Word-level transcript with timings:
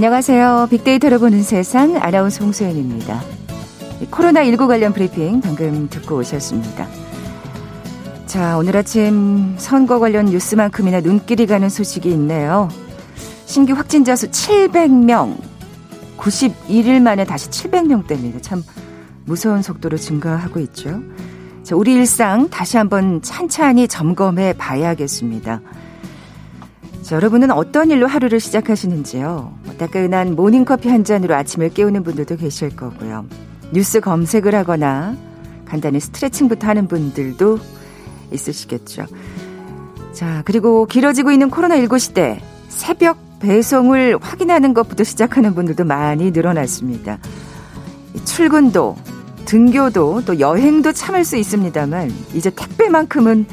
안녕하세요. 0.00 0.68
빅데이터를 0.70 1.18
보는 1.18 1.42
세상 1.42 1.94
아나운서 1.96 2.42
홍소연입니다. 2.42 3.20
코로나19 4.10 4.66
관련 4.66 4.94
브리핑 4.94 5.42
방금 5.42 5.90
듣고 5.90 6.16
오셨습니다. 6.16 6.88
자, 8.24 8.56
오늘 8.56 8.78
아침 8.78 9.56
선거 9.58 9.98
관련 9.98 10.24
뉴스만큼이나 10.24 11.02
눈길이 11.02 11.44
가는 11.44 11.68
소식이 11.68 12.10
있네요. 12.12 12.70
신규 13.44 13.74
확진자 13.74 14.16
수 14.16 14.30
700명. 14.30 15.36
91일 16.16 17.02
만에 17.02 17.26
다시 17.26 17.50
700명대입니다. 17.50 18.42
참 18.42 18.64
무서운 19.26 19.60
속도로 19.60 19.98
증가하고 19.98 20.60
있죠. 20.60 21.02
자, 21.62 21.76
우리 21.76 21.92
일상 21.92 22.48
다시 22.48 22.78
한번 22.78 23.20
찬찬히 23.20 23.86
점검해 23.86 24.54
봐야겠습니다. 24.54 25.60
자, 27.10 27.16
여러분은 27.16 27.50
어떤 27.50 27.90
일로 27.90 28.06
하루를 28.06 28.38
시작하시는지요? 28.38 29.52
뭐 29.64 29.74
따끈한 29.78 30.36
모닝커피 30.36 30.88
한 30.88 31.02
잔으로 31.02 31.34
아침을 31.34 31.70
깨우는 31.70 32.04
분들도 32.04 32.36
계실 32.36 32.76
거고요. 32.76 33.26
뉴스 33.72 33.98
검색을 33.98 34.54
하거나 34.54 35.16
간단히 35.64 35.98
스트레칭부터 35.98 36.68
하는 36.68 36.86
분들도 36.86 37.58
있으시겠죠. 38.30 39.06
자, 40.12 40.42
그리고 40.44 40.86
길어지고 40.86 41.32
있는 41.32 41.50
코로나19 41.50 41.98
시대 41.98 42.40
새벽 42.68 43.18
배송을 43.40 44.16
확인하는 44.20 44.72
것부터 44.72 45.02
시작하는 45.02 45.56
분들도 45.56 45.82
많이 45.82 46.30
늘어났습니다. 46.30 47.18
출근도, 48.24 48.94
등교도, 49.46 50.22
또 50.26 50.38
여행도 50.38 50.92
참을 50.92 51.24
수 51.24 51.36
있습니다만, 51.36 52.12
이제 52.34 52.50
택배만큼은 52.50 53.46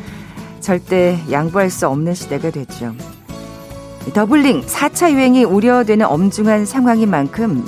절대 0.59 1.17
양보할 1.31 1.71
수 1.71 1.87
없는 1.87 2.13
시대가 2.13 2.51
됐죠. 2.51 2.93
더블링 4.13 4.61
4차 4.61 5.11
유행이 5.11 5.43
우려되는 5.43 6.05
엄중한 6.05 6.65
상황인 6.65 7.09
만큼 7.09 7.63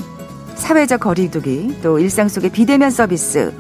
사회적 0.56 1.02
거리두기 1.02 1.80
또 1.82 2.00
일상 2.00 2.28
속의 2.28 2.52
비대면 2.52 2.92
서비스 2.92 3.54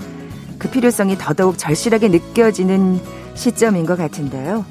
그 0.57 0.69
필요성이 0.69 1.17
더더욱 1.17 1.57
절실하게 1.57 2.09
느껴지는 2.09 2.99
시점인 3.35 3.85
것 3.85 3.97
같은데요. 3.97 4.65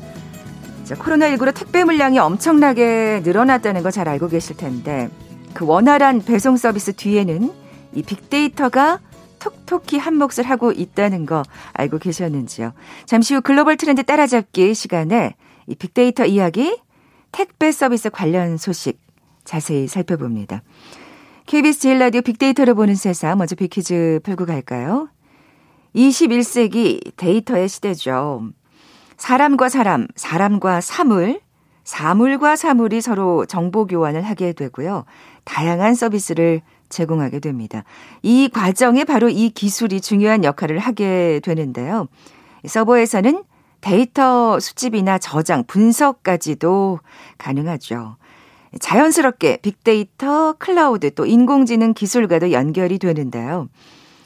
자, 0.85 0.95
코로나19로 0.95 1.55
택배 1.55 1.85
물량이 1.85 2.19
엄청나게 2.19 3.23
늘어났다는 3.25 3.83
거 3.83 3.91
잘 3.91 4.09
알고 4.09 4.29
계실 4.29 4.57
텐데 4.57 5.09
그 5.55 5.67
원활한 5.67 6.23
배송 6.25 6.57
서비스 6.57 6.95
뒤에는 6.95 7.51
이 7.95 8.03
빅데이터가 8.03 9.01
톡톡히 9.39 9.99
한 9.99 10.17
몫을 10.17 10.45
하고 10.45 10.73
있다는 10.73 11.25
거 11.25 11.43
알고 11.73 11.99
계셨는지요? 11.99 12.73
잠시 13.07 13.35
후 13.35 13.41
글로벌 13.41 13.77
트렌드 13.77 14.03
따라잡기 14.03 14.75
시간에 14.75 15.35
이 15.67 15.75
빅데이터 15.75 16.25
이야기 16.27 16.77
택배 17.33 17.73
서비스 17.73 18.11
관련 18.11 18.57
소식 18.57 19.01
자세히 19.45 19.89
살펴봅니다. 19.89 20.63
KBS 21.47 21.81
제일 21.81 21.99
라디오 21.99 22.21
빅데이터를 22.21 22.75
보는 22.75 22.95
세상 22.95 23.39
먼저 23.39 23.55
빅퀴즈 23.55 24.21
풀고 24.23 24.47
갈까요? 24.47 25.09
21세기 25.95 27.17
데이터의 27.17 27.69
시대죠. 27.69 28.51
사람과 29.17 29.69
사람, 29.69 30.07
사람과 30.15 30.81
사물, 30.81 31.41
사물과 31.85 32.57
사물이 32.57 33.01
서로 33.01 33.47
정보 33.47 33.87
교환을 33.87 34.23
하게 34.23 34.53
되고요. 34.53 35.07
다양한 35.45 35.95
서비스를 35.95 36.61
제공하게 36.91 37.41
됩니다. 37.41 37.85
이 38.23 38.51
과정에 38.53 39.05
바로 39.05 39.31
이 39.31 39.49
기술이 39.49 40.03
중요한 40.03 40.45
역할을 40.45 40.79
하게 40.79 41.41
되는데요. 41.43 42.07
서버에서는 42.67 43.43
데이터 43.81 44.59
수집이나 44.61 45.19
저장, 45.19 45.65
분석까지도 45.67 47.01
가능하죠. 47.39 48.17
자연스럽게 48.81 49.59
빅데이터, 49.63 50.55
클라우드 50.59 51.15
또 51.15 51.25
인공지능 51.25 51.95
기술과도 51.95 52.53
연결이 52.53 52.99
되는데요. 52.99 53.69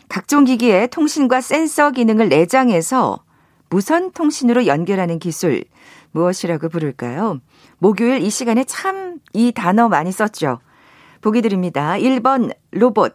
각종 0.09 0.45
기기에 0.45 0.89
통신과 0.89 1.41
센서 1.41 1.93
기능을 1.93 2.29
내장해서 2.29 3.23
무선 3.71 4.13
통신으로 4.13 4.67
연결하는 4.67 5.19
기술 5.19 5.65
무엇이라고 6.11 6.69
부를까요? 6.69 7.41
목요일 7.79 8.23
이 8.23 8.31
시간에 8.31 8.65
참 8.65 9.13
이 9.33 9.53
단어 9.53 9.89
많이 9.89 10.13
썼죠. 10.13 10.61
보기 11.21 11.43
드립니다. 11.43 11.95
1번 11.95 12.55
로봇, 12.73 13.15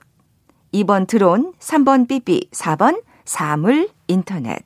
2번 0.74 1.08
드론, 1.08 1.54
3번 1.60 2.08
삐삐, 2.08 2.50
4번 2.52 3.02
사물 3.26 3.90
인터넷. 4.08 4.66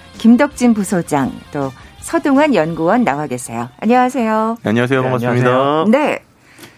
김덕진 0.21 0.75
부소장 0.75 1.31
또 1.51 1.71
서동환 1.97 2.53
연구원 2.53 3.03
나와 3.03 3.25
계세요. 3.25 3.69
안녕하세요. 3.79 4.57
네, 4.61 4.69
안녕하세요. 4.69 5.01
반갑습니다. 5.01 5.43
네, 5.43 5.49
안녕하세요. 5.49 5.85
네. 5.87 6.23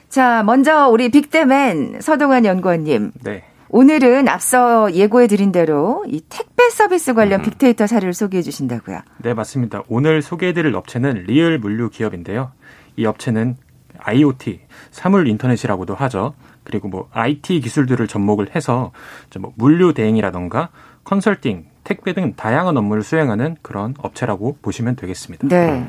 자, 0.07 0.43
먼저 0.43 0.87
우리 0.87 1.09
빅데맨 1.09 1.99
서동환 1.99 2.45
연구원님. 2.45 3.11
네. 3.21 3.43
오늘은 3.67 4.29
앞서 4.29 4.93
예고해 4.93 5.27
드린 5.27 5.51
대로 5.51 6.05
이 6.07 6.21
택배 6.29 6.69
서비스 6.69 7.13
관련 7.13 7.41
음. 7.41 7.43
빅데이터 7.43 7.85
사례를 7.85 8.13
소개해 8.13 8.43
주신다고요. 8.43 9.01
네, 9.17 9.33
맞습니다. 9.33 9.83
오늘 9.89 10.21
소개해 10.21 10.53
드릴 10.53 10.73
업체는 10.73 11.25
리얼 11.27 11.57
물류 11.57 11.89
기업인데요. 11.89 12.53
이 12.95 13.05
업체는 13.05 13.57
IoT, 13.97 14.61
사물 14.91 15.27
인터넷이라고도 15.27 15.95
하죠. 15.95 16.33
그리고 16.63 16.87
뭐 16.87 17.09
IT 17.11 17.59
기술들을 17.59 18.07
접목을 18.07 18.55
해서 18.55 18.93
뭐 19.37 19.51
물류 19.57 19.93
대행이라던가 19.93 20.69
컨설팅, 21.03 21.65
택배 21.83 22.13
등 22.13 22.33
다양한 22.35 22.77
업무를 22.77 23.03
수행하는 23.03 23.57
그런 23.61 23.93
업체라고 23.97 24.57
보시면 24.61 24.95
되겠습니다. 24.95 25.47
네. 25.47 25.85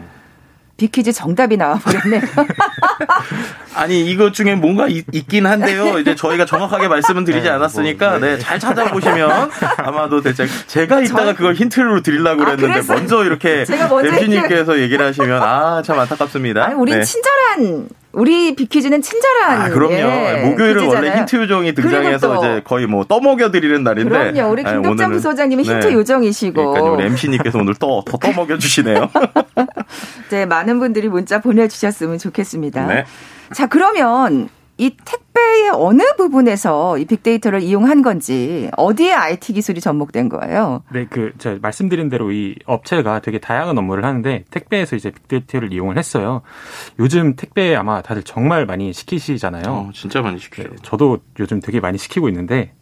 빅퀴즈 0.77 1.13
정답이 1.13 1.57
나와버렸네요. 1.57 2.21
아니 3.77 4.11
이것 4.11 4.33
중에 4.35 4.57
뭔가 4.57 4.89
있, 4.89 5.05
긴 5.29 5.47
한데요. 5.47 6.01
이제 6.01 6.17
저희가 6.17 6.47
정확하게 6.47 6.89
말씀은 6.89 7.25
드리지 7.25 7.45
네, 7.45 7.51
뭐, 7.51 7.57
않았으니까 7.57 8.11
뭐, 8.11 8.19
네, 8.19 8.39
잘 8.39 8.59
찾아보시면 8.59 9.51
아마도 9.79 10.21
대체 10.21 10.47
제가 10.67 11.01
이따가 11.01 11.33
그걸 11.35 11.55
힌트로 11.55 12.03
드리려고 12.03 12.43
아, 12.43 12.57
그랬는데 12.57 12.81
아, 12.81 12.95
먼저 12.97 13.25
이렇게 13.25 13.65
MC님께서 13.69 14.81
얘기를 14.81 15.05
하시면 15.07 15.43
아 15.43 15.83
참 15.85 15.99
안타깝습니다. 15.99 16.65
아니, 16.65 16.75
우린 16.75 16.99
네. 16.99 17.05
친절한 17.05 17.89
우리 18.15 18.55
비키즈는 18.55 19.03
친절한. 19.03 19.63
아, 19.63 19.69
그럼요. 19.69 19.95
예, 19.95 20.43
목요일은 20.45 20.87
원래 20.87 21.17
힌트 21.17 21.37
요정이 21.37 21.75
등장해서 21.75 22.37
이제 22.39 22.63
거의 22.65 22.87
뭐 22.87 23.05
떠먹여 23.05 23.51
드리는 23.51 23.83
날인데. 23.83 24.33
그럼요. 24.33 24.53
우리 24.53 24.63
김덕장 24.63 25.13
부소장님이 25.13 25.63
힌트 25.65 25.87
네. 25.89 25.93
요정이시고. 25.93 26.73
그러니까 26.73 26.93
우리 26.93 27.05
MC님께서 27.05 27.59
오늘 27.59 27.75
또 27.75 28.03
더 28.05 28.19
떠먹여 28.19 28.59
주시네요. 28.59 29.09
네, 30.31 30.47
많은 30.47 30.79
분들이 30.79 31.09
문자 31.09 31.41
보내주셨으면 31.41 32.19
좋겠습니다. 32.19 32.87
네. 32.87 33.05
자, 33.53 33.67
그러면 33.67 34.49
이 34.77 34.97
택배의 35.05 35.71
어느 35.73 36.03
부분에서 36.17 36.99
이 36.99 37.05
빅데이터를 37.05 37.63
이용한 37.63 38.03
건지 38.03 38.71
어디에 38.77 39.13
IT 39.13 39.53
기술이 39.53 39.81
접목된 39.81 40.29
거예요? 40.29 40.83
네, 40.93 41.07
그 41.09 41.33
제가 41.39 41.59
말씀드린 41.63 42.09
대로 42.09 42.33
이 42.33 42.57
업체가 42.67 43.21
되게 43.21 43.39
다양한 43.39 43.79
업무를 43.79 44.05
하는데 44.05 44.45
택배에서 44.51 44.97
이제 44.97 45.11
빅데이터를 45.11 45.73
이용을 45.73 45.97
했어요. 45.97 46.43
요즘 46.99 47.37
택배 47.37 47.75
아마 47.77 48.03
다들 48.03 48.25
정말 48.25 48.67
많이 48.67 48.93
시키시잖아요. 48.93 49.65
어, 49.69 49.91
진짜 49.95 50.23
많이 50.23 50.39
시켜요. 50.39 50.69
네, 50.69 50.77
저도 50.83 51.19
요즘 51.39 51.61
되게 51.61 51.79
많이 51.79 51.97
시키고 51.97 52.29
있는데 52.29 52.73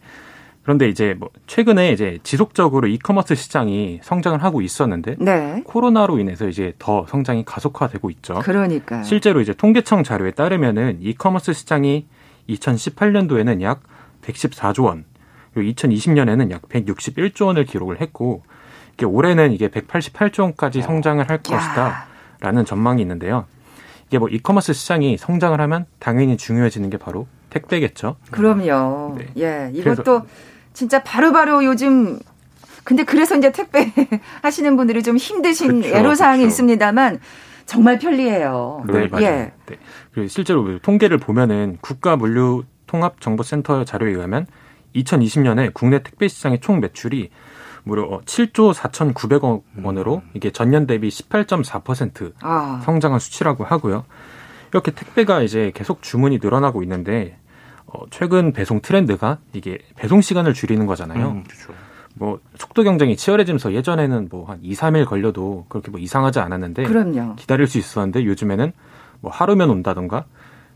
그런데 0.63 0.87
이제 0.87 1.13
뭐 1.17 1.29
최근에 1.45 1.91
이제 1.91 2.19
지속적으로 2.23 2.87
이커머스 2.87 3.35
시장이 3.35 3.99
성장을 4.01 4.41
하고 4.41 4.61
있었는데 4.61 5.17
네. 5.19 5.61
코로나로 5.65 6.19
인해서 6.19 6.47
이제 6.47 6.73
더 6.79 7.05
성장이 7.07 7.43
가속화되고 7.45 8.09
있죠. 8.11 8.39
그러니까 8.43 9.03
실제로 9.03 9.41
이제 9.41 9.53
통계청 9.53 10.03
자료에 10.03 10.31
따르면은 10.31 10.99
이커머스 11.01 11.53
시장이 11.53 12.07
2018년도에는 12.49 13.61
약 13.61 13.81
114조 14.21 14.85
원, 14.85 15.03
그리고 15.53 15.69
2020년에는 15.73 16.49
약 16.51 16.61
161조 16.69 17.47
원을 17.47 17.65
기록을 17.65 17.99
했고 17.99 18.43
이게 18.93 19.05
올해는 19.05 19.51
이게 19.51 19.67
188조 19.67 20.43
원까지 20.43 20.81
성장을 20.81 21.29
할 21.29 21.43
것이다라는 21.43 22.63
전망이 22.65 23.01
있는데요. 23.01 23.45
이게 24.07 24.17
뭐 24.17 24.29
이커머스 24.29 24.73
시장이 24.73 25.17
성장을 25.17 25.59
하면 25.59 25.85
당연히 25.99 26.37
중요해지는 26.37 26.89
게 26.89 26.97
바로 26.97 27.27
택배겠죠. 27.53 28.17
그럼요. 28.31 29.17
네. 29.17 29.27
예, 29.37 29.71
이것도 29.73 30.23
진짜 30.73 31.03
바로바로 31.03 31.53
바로 31.53 31.65
요즘 31.65 32.19
근데 32.83 33.03
그래서 33.03 33.37
이제 33.37 33.51
택배 33.51 33.91
하시는 34.41 34.75
분들이 34.75 35.03
좀 35.03 35.17
힘드신 35.17 35.81
그렇죠, 35.81 35.95
애로사항이 35.95 36.39
그렇죠. 36.39 36.47
있습니다만 36.47 37.19
정말 37.65 37.97
편리해요. 37.99 38.83
네, 38.87 39.07
맞아요. 39.07 39.25
예. 39.25 39.51
네. 39.65 39.77
그리고 40.11 40.27
실제로 40.27 40.79
통계를 40.79 41.17
보면은 41.17 41.77
국가 41.81 42.17
물류 42.17 42.63
통합 42.87 43.21
정보센터 43.21 43.85
자료에 43.85 44.11
의하면 44.11 44.47
2020년에 44.95 45.73
국내 45.73 46.03
택배 46.03 46.27
시장의 46.27 46.59
총 46.59 46.79
매출이 46.81 47.29
무려 47.83 48.21
7조 48.25 48.73
4,900억 48.73 49.63
원으로 49.83 50.15
음. 50.17 50.29
이게 50.33 50.51
전년 50.51 50.87
대비 50.87 51.09
18.4% 51.09 52.33
아. 52.41 52.81
성장한 52.83 53.19
수치라고 53.19 53.63
하고요. 53.63 54.05
이렇게 54.71 54.91
택배가 54.91 55.41
이제 55.41 55.71
계속 55.75 56.01
주문이 56.01 56.39
늘어나고 56.41 56.81
있는데 56.83 57.37
어, 57.87 57.99
최근 58.09 58.53
배송 58.53 58.81
트렌드가 58.81 59.37
이게 59.53 59.77
배송 59.95 60.21
시간을 60.21 60.53
줄이는 60.53 60.85
거잖아요. 60.85 61.29
음, 61.31 61.43
그렇죠. 61.43 61.73
뭐 62.15 62.39
속도 62.57 62.83
경쟁이 62.83 63.15
치열해지면서 63.17 63.73
예전에는 63.73 64.27
뭐 64.31 64.45
한 64.45 64.59
2, 64.61 64.73
3일 64.73 65.05
걸려도 65.05 65.65
그렇게 65.69 65.89
뭐 65.91 65.99
이상하지 65.99 66.39
않았는데 66.39 66.83
그럼요. 66.83 67.35
기다릴 67.35 67.67
수 67.67 67.77
있었는데 67.79 68.25
요즘에는 68.25 68.71
뭐 69.21 69.31
하루면 69.31 69.69
온다던가 69.69 70.25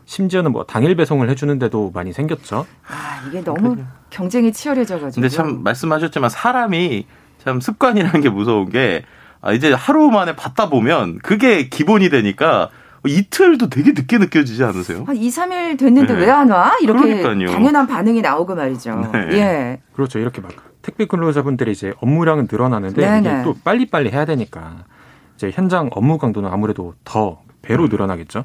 심지어는 0.04 0.52
뭐 0.52 0.64
당일 0.64 0.96
배송을 0.96 1.28
해주는데도 1.30 1.92
많이 1.94 2.12
생겼죠. 2.12 2.66
아 2.88 3.22
이게 3.28 3.42
너무 3.44 3.76
경쟁이 4.10 4.52
치열해져가지고. 4.52 5.20
근데 5.20 5.28
참 5.28 5.62
말씀하셨지만 5.62 6.30
사람이 6.30 7.06
참 7.44 7.60
습관이라는 7.60 8.20
게 8.22 8.30
무서운 8.30 8.70
게 8.70 9.04
아, 9.40 9.52
이제 9.52 9.72
하루 9.72 10.10
만에 10.10 10.34
받다 10.34 10.68
보면 10.68 11.18
그게 11.18 11.68
기본이 11.68 12.08
되니까 12.08 12.70
이틀도 13.06 13.68
되게 13.70 13.92
늦게 13.92 14.18
느껴지지 14.18 14.64
않으세요? 14.64 15.04
한 15.06 15.16
2, 15.16 15.28
3일 15.28 15.78
됐는데 15.78 16.14
네. 16.14 16.20
왜안 16.20 16.50
와? 16.50 16.76
이렇게 16.80 17.22
그러니까요. 17.22 17.52
당연한 17.52 17.86
반응이 17.86 18.20
나오고 18.22 18.54
말이죠. 18.54 19.10
네. 19.12 19.18
예. 19.32 19.80
그렇죠. 19.92 20.18
이렇게 20.18 20.40
막 20.40 20.52
택배 20.82 21.06
근로자분들이 21.06 21.72
이제 21.72 21.92
업무량은 22.00 22.48
늘어나는데 22.50 23.00
네네. 23.00 23.18
이게 23.20 23.42
또 23.44 23.54
빨리빨리 23.62 24.10
해야 24.10 24.24
되니까 24.24 24.84
이제 25.36 25.50
현장 25.52 25.90
업무 25.92 26.18
강도는 26.18 26.50
아무래도 26.50 26.94
더 27.04 27.40
배로 27.62 27.84
음. 27.84 27.88
늘어나겠죠. 27.88 28.44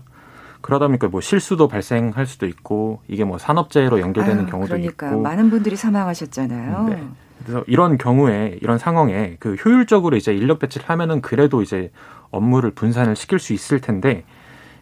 그러다 0.62 0.88
보니까 0.88 1.08
뭐 1.08 1.20
실수도 1.20 1.68
발생할 1.68 2.26
수도 2.26 2.46
있고 2.46 3.02
이게 3.08 3.24
뭐 3.26 3.38
산업재해로 3.38 4.00
연결되는 4.00 4.44
아유, 4.44 4.50
경우도 4.50 4.68
그러니까. 4.70 5.08
있고 5.08 5.22
많은 5.22 5.50
분들이 5.50 5.76
사망하셨잖아요. 5.76 6.88
네. 6.90 7.04
그래서 7.44 7.64
이런 7.68 7.98
경우에 7.98 8.58
이런 8.62 8.78
상황에 8.78 9.36
그 9.40 9.56
효율적으로 9.56 10.16
이제 10.16 10.34
인력 10.34 10.60
배치를 10.60 10.88
하면은 10.90 11.22
그래도 11.22 11.62
이제 11.62 11.92
업무를 12.32 12.72
분산을 12.72 13.16
시킬 13.16 13.40
수 13.40 13.54
있을 13.54 13.82
텐데 13.82 14.24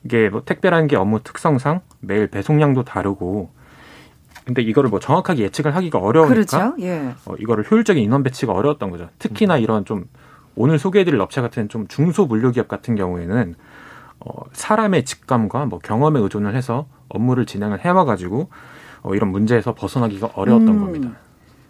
이게 0.04 0.30
뭐 0.30 0.44
택배라는 0.44 0.88
게 0.88 0.96
업무 0.96 1.22
특성상 1.22 1.82
매일 2.00 2.28
배송량도 2.28 2.84
다르고 2.84 3.52
근데 4.46 4.62
이거를 4.62 4.90
뭐 4.90 5.00
정확하게 5.00 5.44
예측을 5.44 5.76
하기가 5.76 6.00
어려우니까 6.00 6.34
그렇죠? 6.34 6.76
예. 6.80 7.14
어, 7.26 7.36
이거를 7.38 7.70
효율적인 7.70 8.04
인원 8.04 8.24
배치가 8.24 8.54
어려웠던 8.54 8.90
거죠. 8.90 9.10
특히나 9.20 9.58
이런 9.58 9.86
좀 9.86 10.06
오늘 10.56 10.80
소개해드릴 10.80 11.20
업체 11.22 11.42
같은 11.42 11.70
좀 11.70 11.88
중소 11.88 12.26
물류기업 12.26 12.68
같은 12.68 12.96
경우에는 12.96 13.56
어, 14.20 14.32
사람의 14.54 15.06
직감과 15.06 15.66
뭐 15.66 15.80
경험에 15.80 16.20
의존을 16.20 16.56
해서 16.56 16.88
업무를 17.10 17.46
진행을 17.46 17.86
해와가지고 17.86 18.50
어, 19.04 19.16
이런 19.16 19.30
문제에서 19.30 19.74
벗어나기가 19.74 20.32
어려웠던 20.34 20.70
음. 20.70 20.80
겁니다. 20.80 21.18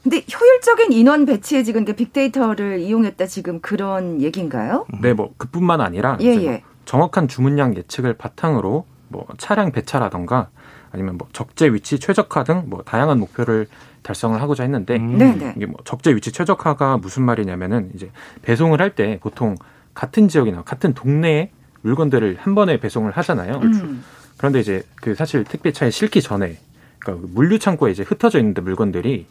근데 0.04 0.18
효율적인 0.18 0.94
인원 0.94 1.26
배치에 1.26 1.64
지금 1.64 1.86
빅데이터를 1.86 2.80
이용했다 2.80 3.28
지금 3.28 3.60
그런 3.62 4.20
얘기인가요? 4.22 4.88
네, 5.00 5.14
뭐 5.14 5.34
그뿐만 5.38 5.80
아니라 5.80 6.18
예, 6.22 6.28
예. 6.44 6.64
정확한 6.92 7.30
주문량 7.30 7.78
예측을 7.78 8.16
바탕으로 8.16 8.86
뭐 9.08 9.26
차량 9.38 9.72
배차라던가 9.72 10.50
아니면 10.92 11.18
뭐 11.18 11.26
적재 11.32 11.72
위치 11.72 12.00
최적화 12.00 12.44
등 12.44 12.64
뭐 12.68 12.84
다양한 12.84 13.18
목표를 13.18 13.68
달성을 14.04 14.42
하고자 14.42 14.64
했는데 14.64 14.98
음. 14.98 15.18
네, 15.18 15.34
네. 15.36 15.54
이게 15.56 15.66
뭐 15.68 15.80
적재 15.86 16.14
위치 16.14 16.34
최적화가 16.34 16.98
무슨 16.98 17.24
말이냐면은 17.24 17.92
이제 17.96 18.12
배송을 18.42 18.82
할 18.82 18.94
때 18.94 19.20
보통 19.22 19.56
같은 19.94 20.28
지역이나 20.28 20.64
같은 20.64 20.94
동네에 20.94 21.52
물건들을 21.82 22.36
한 22.42 22.56
번에 22.56 22.78
배송을 22.78 23.12
하잖아요. 23.14 23.62
그렇죠. 23.62 23.86
음. 23.86 24.04
그런데 24.36 24.60
이제 24.60 24.84
그 24.96 25.16
사실 25.16 25.46
택배차에 25.46 25.92
실기 25.92 26.22
전에 26.22 26.58
그러니까 27.00 27.26
물류 27.32 27.58
창고에 27.58 27.92
이제 27.92 28.04
흩어져 28.04 28.38
있는데 28.40 28.60
물건들이 28.62 29.28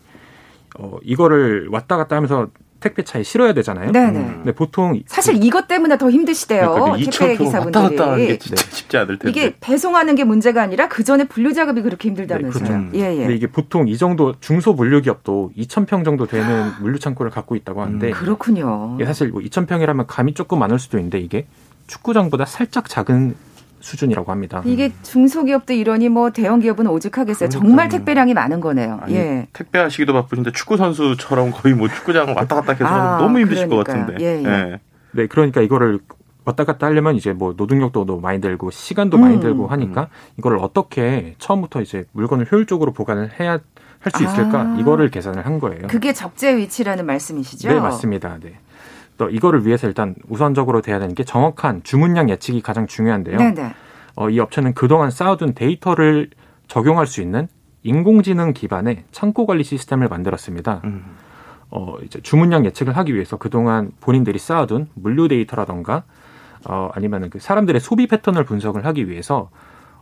어 0.78 0.96
이거를 1.02 1.68
왔다 1.70 1.98
갔다 1.98 2.16
하면서 2.16 2.48
택배차에 2.80 3.22
실어야 3.22 3.52
되잖아요. 3.52 3.92
네네. 3.92 4.18
음. 4.18 4.34
근데 4.36 4.52
보통 4.52 5.00
사실 5.06 5.38
그, 5.38 5.46
이것 5.46 5.68
때문에 5.68 5.98
더 5.98 6.10
힘드시대요. 6.10 6.72
그러니까 6.72 7.10
택배 7.10 7.36
기사분들이 7.36 7.82
왔다 7.82 7.82
갔다 7.82 8.12
하는 8.12 8.26
게 8.26 8.38
진짜 8.38 8.62
네. 8.62 8.70
쉽지 8.76 8.96
않을 8.96 9.18
텐데. 9.18 9.30
이게 9.30 9.54
배송하는 9.60 10.14
게 10.14 10.24
문제가 10.24 10.62
아니라 10.62 10.88
그 10.88 11.04
전에 11.04 11.24
분류 11.24 11.52
작업이 11.52 11.82
그렇게 11.82 12.08
힘들다면서요. 12.08 12.62
네, 12.62 12.68
그렇죠. 12.68 12.74
음. 12.74 12.92
예, 12.94 13.12
예. 13.12 13.16
근데 13.18 13.34
이게 13.34 13.46
보통 13.46 13.88
이 13.88 13.96
정도 13.96 14.34
중소 14.40 14.72
물류 14.72 15.02
기업도 15.02 15.52
2,000평 15.56 16.04
정도 16.04 16.26
되는 16.26 16.70
물류 16.80 16.98
창고를 16.98 17.30
갖고 17.30 17.54
있다고 17.54 17.82
하는데 17.82 18.08
음, 18.08 18.12
그렇군요. 18.12 18.98
사실 19.04 19.28
뭐 19.28 19.40
2,000평이라면 19.42 20.06
감이 20.08 20.34
조금 20.34 20.58
많을 20.58 20.78
수도 20.78 20.98
있는데 20.98 21.20
이게 21.20 21.46
축구장보다 21.86 22.46
살짝 22.46 22.88
작은 22.88 23.34
수준이라고 23.80 24.30
합니다. 24.30 24.62
이게 24.64 24.92
중소기업도 25.02 25.72
이러니 25.72 26.08
뭐 26.08 26.30
대형 26.30 26.60
기업은 26.60 26.86
오죽하겠어요. 26.86 27.48
그러니까. 27.48 27.68
정말 27.68 27.88
택배량이 27.88 28.34
많은 28.34 28.60
거네요. 28.60 29.00
아니, 29.02 29.14
예. 29.14 29.48
택배하시기도 29.52 30.12
바쁘신데 30.12 30.52
축구 30.52 30.76
선수처럼 30.76 31.50
거의 31.52 31.74
뭐 31.74 31.88
축구장 31.88 32.28
왔다 32.36 32.56
갔다 32.56 32.74
계속 32.74 32.86
아, 32.86 33.18
너무 33.18 33.38
힘드실 33.40 33.68
그러니까요. 33.68 33.84
것 33.84 34.06
같은데. 34.06 34.24
예, 34.24 34.42
예. 34.42 34.48
예. 34.72 34.80
네, 35.12 35.26
그러니까 35.26 35.60
이거를 35.60 36.00
왔다 36.44 36.64
갔다 36.64 36.86
하려면 36.86 37.16
이제 37.16 37.32
뭐 37.32 37.54
노동력도 37.56 38.04
많이 38.20 38.40
들고 38.40 38.70
시간도 38.70 39.18
음. 39.18 39.20
많이 39.22 39.40
들고 39.40 39.66
하니까 39.66 40.02
음. 40.02 40.06
이거를 40.38 40.58
어떻게 40.58 41.34
처음부터 41.38 41.82
이제 41.82 42.04
물건을 42.12 42.46
효율적으로 42.50 42.92
보관을 42.92 43.30
해야 43.40 43.58
할 44.00 44.12
수 44.16 44.24
있을까 44.24 44.60
아. 44.62 44.76
이거를 44.80 45.10
계산을 45.10 45.44
한 45.44 45.58
거예요. 45.58 45.86
그게 45.86 46.12
적재 46.12 46.56
위치라는 46.56 47.04
말씀이시죠? 47.06 47.68
네, 47.68 47.78
맞습니다. 47.80 48.38
네. 48.42 48.58
또 49.20 49.28
이거를 49.28 49.66
위해서 49.66 49.86
일단 49.86 50.14
우선적으로 50.30 50.80
돼야 50.80 50.98
되는 50.98 51.14
게 51.14 51.24
정확한 51.24 51.82
주문량 51.82 52.30
예측이 52.30 52.62
가장 52.62 52.86
중요한데요. 52.86 53.36
네네. 53.36 53.74
어, 54.16 54.30
이 54.30 54.40
업체는 54.40 54.72
그동안 54.72 55.10
쌓아둔 55.10 55.52
데이터를 55.52 56.30
적용할 56.68 57.06
수 57.06 57.20
있는 57.20 57.46
인공지능 57.82 58.54
기반의 58.54 59.04
창고 59.12 59.44
관리 59.44 59.62
시스템을 59.62 60.08
만들었습니다. 60.08 60.80
음. 60.84 61.04
어, 61.68 61.96
이제 62.02 62.18
주문량 62.22 62.64
예측을 62.64 62.96
하기 62.96 63.14
위해서 63.14 63.36
그동안 63.36 63.92
본인들이 64.00 64.38
쌓아둔 64.38 64.88
물류 64.94 65.28
데이터라던가 65.28 66.04
어, 66.66 66.88
아니면은 66.94 67.28
그 67.28 67.40
사람들의 67.40 67.78
소비 67.78 68.06
패턴을 68.06 68.44
분석을 68.44 68.86
하기 68.86 69.10
위해서 69.10 69.50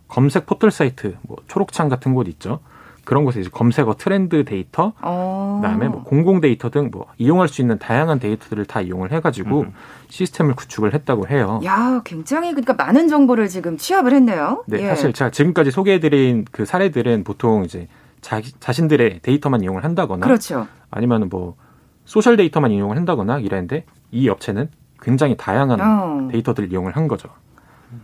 검색 0.06 0.46
포털 0.46 0.70
사이트, 0.70 1.16
뭐 1.22 1.38
초록창 1.48 1.88
같은 1.88 2.14
곳 2.14 2.28
있죠. 2.28 2.60
그런 3.08 3.24
곳에 3.24 3.40
이제 3.40 3.48
검색어 3.50 3.94
트렌드 3.94 4.44
데이터, 4.44 4.92
어. 5.00 5.60
그다음에 5.62 5.88
뭐 5.88 6.02
공공 6.02 6.42
데이터 6.42 6.68
등 6.68 6.90
뭐 6.92 7.06
이용할 7.16 7.48
수 7.48 7.62
있는 7.62 7.78
다양한 7.78 8.18
데이터들을 8.18 8.66
다 8.66 8.82
이용을 8.82 9.12
해가지고 9.12 9.60
음. 9.62 9.72
시스템을 10.10 10.54
구축을 10.54 10.92
했다고 10.92 11.26
해요. 11.28 11.58
야, 11.64 12.02
굉장히 12.04 12.50
그러니까 12.50 12.74
많은 12.74 13.08
정보를 13.08 13.48
지금 13.48 13.78
취합을 13.78 14.12
했네요. 14.12 14.62
네, 14.66 14.82
예. 14.82 14.88
사실 14.88 15.14
제가 15.14 15.30
지금까지 15.30 15.70
소개해드린 15.70 16.44
그 16.52 16.66
사례들은 16.66 17.24
보통 17.24 17.64
이제 17.64 17.88
자, 18.20 18.42
자신들의 18.60 19.20
데이터만 19.22 19.62
이용을 19.62 19.84
한다거나, 19.84 20.26
그렇죠. 20.26 20.66
아니면 20.90 21.30
뭐 21.30 21.56
소셜 22.04 22.36
데이터만 22.36 22.72
이용을 22.72 22.98
한다거나 22.98 23.38
이랬는데 23.38 23.86
이 24.10 24.28
업체는 24.28 24.68
굉장히 25.00 25.34
다양한 25.38 25.80
어. 25.80 26.28
데이터들을 26.30 26.70
이용을 26.70 26.94
한 26.94 27.08
거죠. 27.08 27.30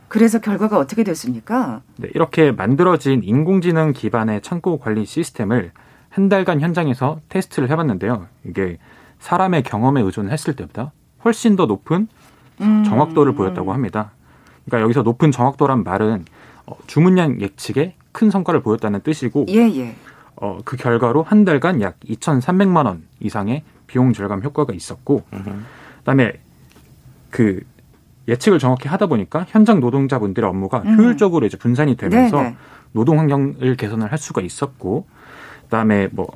그래서 0.08 0.38
결과가 0.40 0.78
어떻게 0.78 1.04
됐습니까? 1.04 1.82
네, 1.96 2.08
이렇게 2.14 2.52
만들어진 2.52 3.22
인공지능 3.24 3.92
기반의 3.92 4.42
창고 4.42 4.78
관리 4.78 5.04
시스템을 5.04 5.72
한 6.08 6.28
달간 6.28 6.60
현장에서 6.60 7.20
테스트를 7.28 7.70
해봤는데요. 7.70 8.26
이게 8.44 8.78
사람의 9.18 9.62
경험에 9.64 10.02
의존했을 10.02 10.54
때보다 10.54 10.92
훨씬 11.24 11.56
더 11.56 11.66
높은 11.66 12.06
음. 12.60 12.84
정확도를 12.84 13.34
보였다고 13.34 13.72
합니다. 13.72 14.12
그러니까 14.64 14.84
여기서 14.84 15.02
높은 15.02 15.32
정확도란 15.32 15.82
말은 15.82 16.24
어, 16.66 16.76
주문량 16.86 17.40
예측에 17.40 17.94
큰 18.12 18.30
성과를 18.30 18.62
보였다는 18.62 19.00
뜻이고, 19.00 19.46
예, 19.48 19.68
예. 19.76 19.96
어, 20.36 20.58
그 20.64 20.76
결과로 20.76 21.22
한 21.22 21.44
달간 21.44 21.80
약 21.82 21.98
2,300만 22.00 22.86
원 22.86 23.02
이상의 23.20 23.64
비용 23.86 24.12
절감 24.12 24.42
효과가 24.42 24.72
있었고, 24.72 25.24
음. 25.32 25.66
그다음에 25.98 26.32
그 27.30 27.60
예측을 28.28 28.58
정확히 28.58 28.88
하다 28.88 29.06
보니까 29.06 29.44
현장 29.48 29.80
노동자분들의 29.80 30.48
업무가 30.48 30.82
음. 30.84 30.98
효율적으로 30.98 31.46
이제 31.46 31.56
분산이 31.56 31.96
되면서 31.96 32.36
네네. 32.38 32.50
네. 32.50 32.56
노동 32.92 33.18
환경을 33.18 33.76
개선을 33.76 34.10
할 34.10 34.18
수가 34.18 34.40
있었고 34.40 35.06
그다음에 35.64 36.08
뭐 36.12 36.28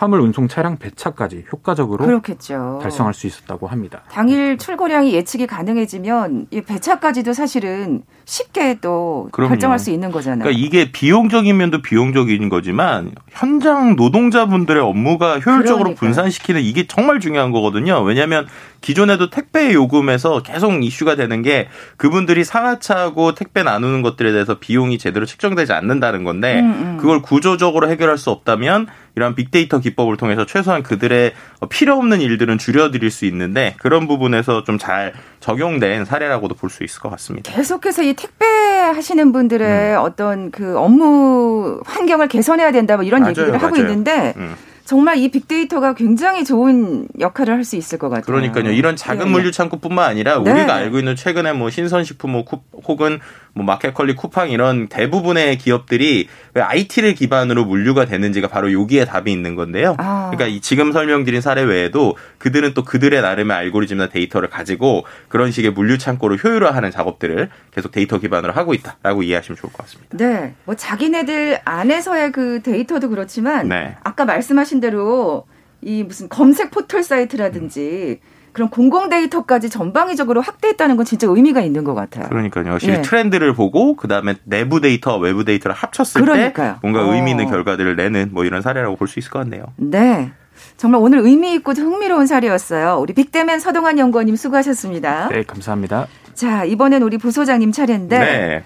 화물 0.00 0.20
운송 0.20 0.48
차량 0.48 0.78
배차까지 0.78 1.44
효과적으로 1.52 2.06
그렇겠죠. 2.06 2.78
달성할 2.82 3.12
수 3.12 3.26
있었다고 3.26 3.66
합니다. 3.66 4.00
당일 4.10 4.56
출고량이 4.56 5.12
예측이 5.12 5.46
가능해지면 5.46 6.46
이 6.50 6.62
배차까지도 6.62 7.34
사실은 7.34 8.00
쉽게 8.24 8.78
또 8.80 9.28
그럼요. 9.30 9.50
결정할 9.50 9.78
수 9.78 9.90
있는 9.90 10.10
거잖아요. 10.10 10.44
그러니까 10.44 10.58
이게 10.58 10.90
비용적인 10.90 11.54
면도 11.54 11.82
비용적인 11.82 12.48
거지만 12.48 13.12
현장 13.28 13.94
노동자분들의 13.94 14.82
업무가 14.82 15.38
효율적으로 15.38 15.82
그러니까요. 15.84 15.96
분산시키는 15.96 16.62
이게 16.62 16.86
정말 16.86 17.20
중요한 17.20 17.50
거거든요. 17.50 18.00
왜냐하면 18.00 18.46
기존에도 18.80 19.28
택배 19.28 19.74
요금에서 19.74 20.42
계속 20.42 20.82
이슈가 20.82 21.16
되는 21.16 21.42
게 21.42 21.68
그분들이 21.98 22.44
상하차하고 22.44 23.34
택배 23.34 23.62
나누는 23.62 24.00
것들에 24.00 24.32
대해서 24.32 24.58
비용이 24.58 24.96
제대로 24.96 25.26
책정되지 25.26 25.74
않는다는 25.74 26.24
건데 26.24 26.60
음, 26.60 26.70
음. 26.70 26.96
그걸 26.98 27.20
구조적으로 27.20 27.90
해결할 27.90 28.16
수 28.16 28.30
없다면 28.30 28.86
이런 29.16 29.34
빅데이터 29.34 29.78
기법을 29.80 30.16
통해서 30.16 30.46
최소한 30.46 30.82
그들의 30.82 31.32
필요 31.68 31.94
없는 31.96 32.20
일들은 32.20 32.58
줄여드릴 32.58 33.10
수 33.10 33.24
있는데 33.26 33.74
그런 33.78 34.06
부분에서 34.08 34.64
좀 34.64 34.78
잘 34.78 35.12
적용된 35.40 36.04
사례라고도 36.04 36.54
볼 36.54 36.70
수 36.70 36.84
있을 36.84 37.00
것 37.00 37.10
같습니다. 37.10 37.52
계속해서 37.52 38.02
이 38.02 38.14
택배 38.14 38.44
하시는 38.46 39.32
분들의 39.32 39.96
음. 39.96 40.00
어떤 40.02 40.50
그 40.50 40.78
업무 40.78 41.80
환경을 41.84 42.28
개선해야 42.28 42.72
된다 42.72 42.96
뭐 42.96 43.04
이런 43.04 43.20
맞아요, 43.20 43.30
얘기를 43.30 43.48
맞아요. 43.50 43.66
하고 43.66 43.76
있는데 43.76 44.34
음. 44.36 44.54
정말 44.84 45.18
이 45.18 45.30
빅데이터가 45.30 45.94
굉장히 45.94 46.44
좋은 46.44 47.06
역할을 47.20 47.54
할 47.54 47.64
수 47.64 47.76
있을 47.76 47.98
것 47.98 48.08
같아요. 48.08 48.24
그러니까요. 48.24 48.72
이런 48.72 48.96
작은 48.96 49.26
네. 49.26 49.30
물류 49.30 49.52
창구뿐만 49.52 50.08
아니라 50.10 50.42
네. 50.42 50.50
우리가 50.50 50.74
알고 50.74 50.98
있는 50.98 51.14
최근에 51.14 51.52
뭐 51.52 51.70
신선식품 51.70 52.32
뭐 52.32 52.44
혹은 52.88 53.20
뭐 53.54 53.64
마켓컬리 53.64 54.14
쿠팡 54.14 54.50
이런 54.50 54.88
대부분의 54.88 55.58
기업들이 55.58 56.28
왜 56.54 56.62
IT를 56.62 57.14
기반으로 57.14 57.64
물류가 57.64 58.04
되는지가 58.04 58.48
바로 58.48 58.72
여기에 58.72 59.04
답이 59.04 59.32
있는 59.32 59.54
건데요. 59.54 59.96
아. 59.98 60.30
그러니까 60.30 60.46
이 60.46 60.60
지금 60.60 60.92
설명드린 60.92 61.40
사례 61.40 61.62
외에도 61.62 62.16
그들은 62.38 62.74
또 62.74 62.84
그들의 62.84 63.20
나름의 63.20 63.56
알고리즘이나 63.56 64.08
데이터를 64.08 64.48
가지고 64.48 65.04
그런 65.28 65.50
식의 65.50 65.72
물류 65.72 65.98
창고를 65.98 66.42
효율화하는 66.42 66.90
작업들을 66.90 67.50
계속 67.72 67.92
데이터 67.92 68.18
기반으로 68.18 68.52
하고 68.52 68.74
있다라고 68.74 69.22
이해하시면 69.22 69.56
좋을 69.56 69.72
것 69.72 69.84
같습니다. 69.84 70.16
네. 70.16 70.54
뭐 70.64 70.74
자기네들 70.74 71.60
안에서의 71.64 72.32
그 72.32 72.62
데이터도 72.62 73.08
그렇지만 73.08 73.68
네. 73.68 73.96
아까 74.02 74.24
말씀하신 74.24 74.80
대로 74.80 75.46
이 75.82 76.02
무슨 76.02 76.28
검색 76.28 76.70
포털 76.70 77.02
사이트라든지 77.02 78.20
음. 78.22 78.29
그런 78.52 78.68
공공 78.70 79.08
데이터까지 79.08 79.70
전방위적으로 79.70 80.40
확대했다는 80.40 80.96
건 80.96 81.04
진짜 81.06 81.26
의미가 81.28 81.60
있는 81.60 81.84
것 81.84 81.94
같아요. 81.94 82.28
그러니까요. 82.28 82.72
확실히 82.72 82.94
예. 82.94 83.02
트렌드를 83.02 83.54
보고 83.54 83.94
그다음에 83.96 84.34
내부 84.44 84.80
데이터, 84.80 85.16
외부 85.18 85.44
데이터를 85.44 85.74
합쳤을 85.74 86.22
그러니까요. 86.22 86.72
때 86.74 86.78
뭔가 86.82 87.06
어. 87.06 87.14
의미 87.14 87.30
있는 87.32 87.46
결과들을 87.48 87.96
내는 87.96 88.30
뭐 88.32 88.44
이런 88.44 88.62
사례라고 88.62 88.96
볼 88.96 89.08
수 89.08 89.18
있을 89.18 89.30
것 89.30 89.40
같네요. 89.40 89.64
네. 89.76 90.32
정말 90.76 91.00
오늘 91.00 91.20
의미 91.20 91.54
있고 91.54 91.72
흥미로운 91.72 92.26
사례였어요. 92.26 92.98
우리 93.00 93.12
빅데맨 93.14 93.60
서동환 93.60 93.98
연구원님 93.98 94.36
수고하셨습니다. 94.36 95.28
네, 95.30 95.42
감사합니다. 95.42 96.06
자, 96.34 96.64
이번엔 96.64 97.02
우리 97.02 97.18
부소장님 97.18 97.72
차례인데 97.72 98.18
네. 98.18 98.64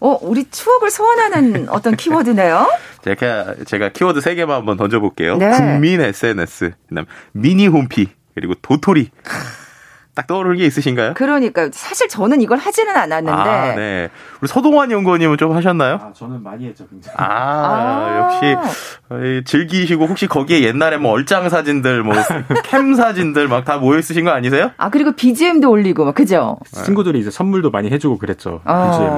어, 0.00 0.18
우리 0.22 0.44
추억을 0.50 0.90
소환하는 0.90 1.68
어떤 1.70 1.96
키워드네요. 1.96 2.66
제가 3.04 3.54
제가 3.66 3.90
키워드 3.90 4.20
세 4.20 4.34
개만 4.34 4.56
한번 4.56 4.76
던져 4.76 5.00
볼게요. 5.00 5.36
네. 5.36 5.50
국민 5.50 6.00
SNS, 6.00 6.72
그다음 6.88 7.04
미니 7.32 7.66
홈피 7.66 8.08
그리고 8.34 8.54
도토리. 8.60 9.10
딱 10.14 10.26
떠오르는 10.26 10.58
게 10.58 10.66
있으신가요? 10.66 11.14
그러니까 11.14 11.68
사실 11.72 12.08
저는 12.08 12.40
이걸 12.40 12.58
하지는 12.58 12.94
않았는데. 12.96 13.32
아, 13.32 13.74
네. 13.74 14.08
우리 14.40 14.48
서동환 14.48 14.90
연구원님은 14.90 15.36
좀 15.38 15.56
하셨나요? 15.56 15.94
아, 16.00 16.12
저는 16.14 16.42
많이 16.42 16.66
했죠, 16.66 16.86
굉장히. 16.88 17.16
아, 17.18 17.24
아. 17.24 18.38
역시 18.40 19.42
즐기시고 19.44 20.06
혹시 20.06 20.26
거기에 20.26 20.62
옛날에 20.62 20.96
뭐 20.96 21.12
얼짱 21.12 21.48
사진들, 21.48 22.02
뭐 22.02 22.14
캠 22.64 22.94
사진들 22.94 23.48
막 23.48 23.64
다 23.64 23.78
모여 23.78 23.98
있으신 23.98 24.24
거 24.26 24.30
아니세요? 24.30 24.72
아 24.76 24.90
그리고 24.90 25.12
BGM도 25.12 25.70
올리고 25.70 26.04
막 26.04 26.14
그죠? 26.14 26.58
친구들이 26.84 27.18
이제 27.20 27.30
선물도 27.30 27.70
많이 27.70 27.90
해주고 27.90 28.18
그랬죠. 28.18 28.60
아. 28.64 28.90
BGM. 28.90 29.08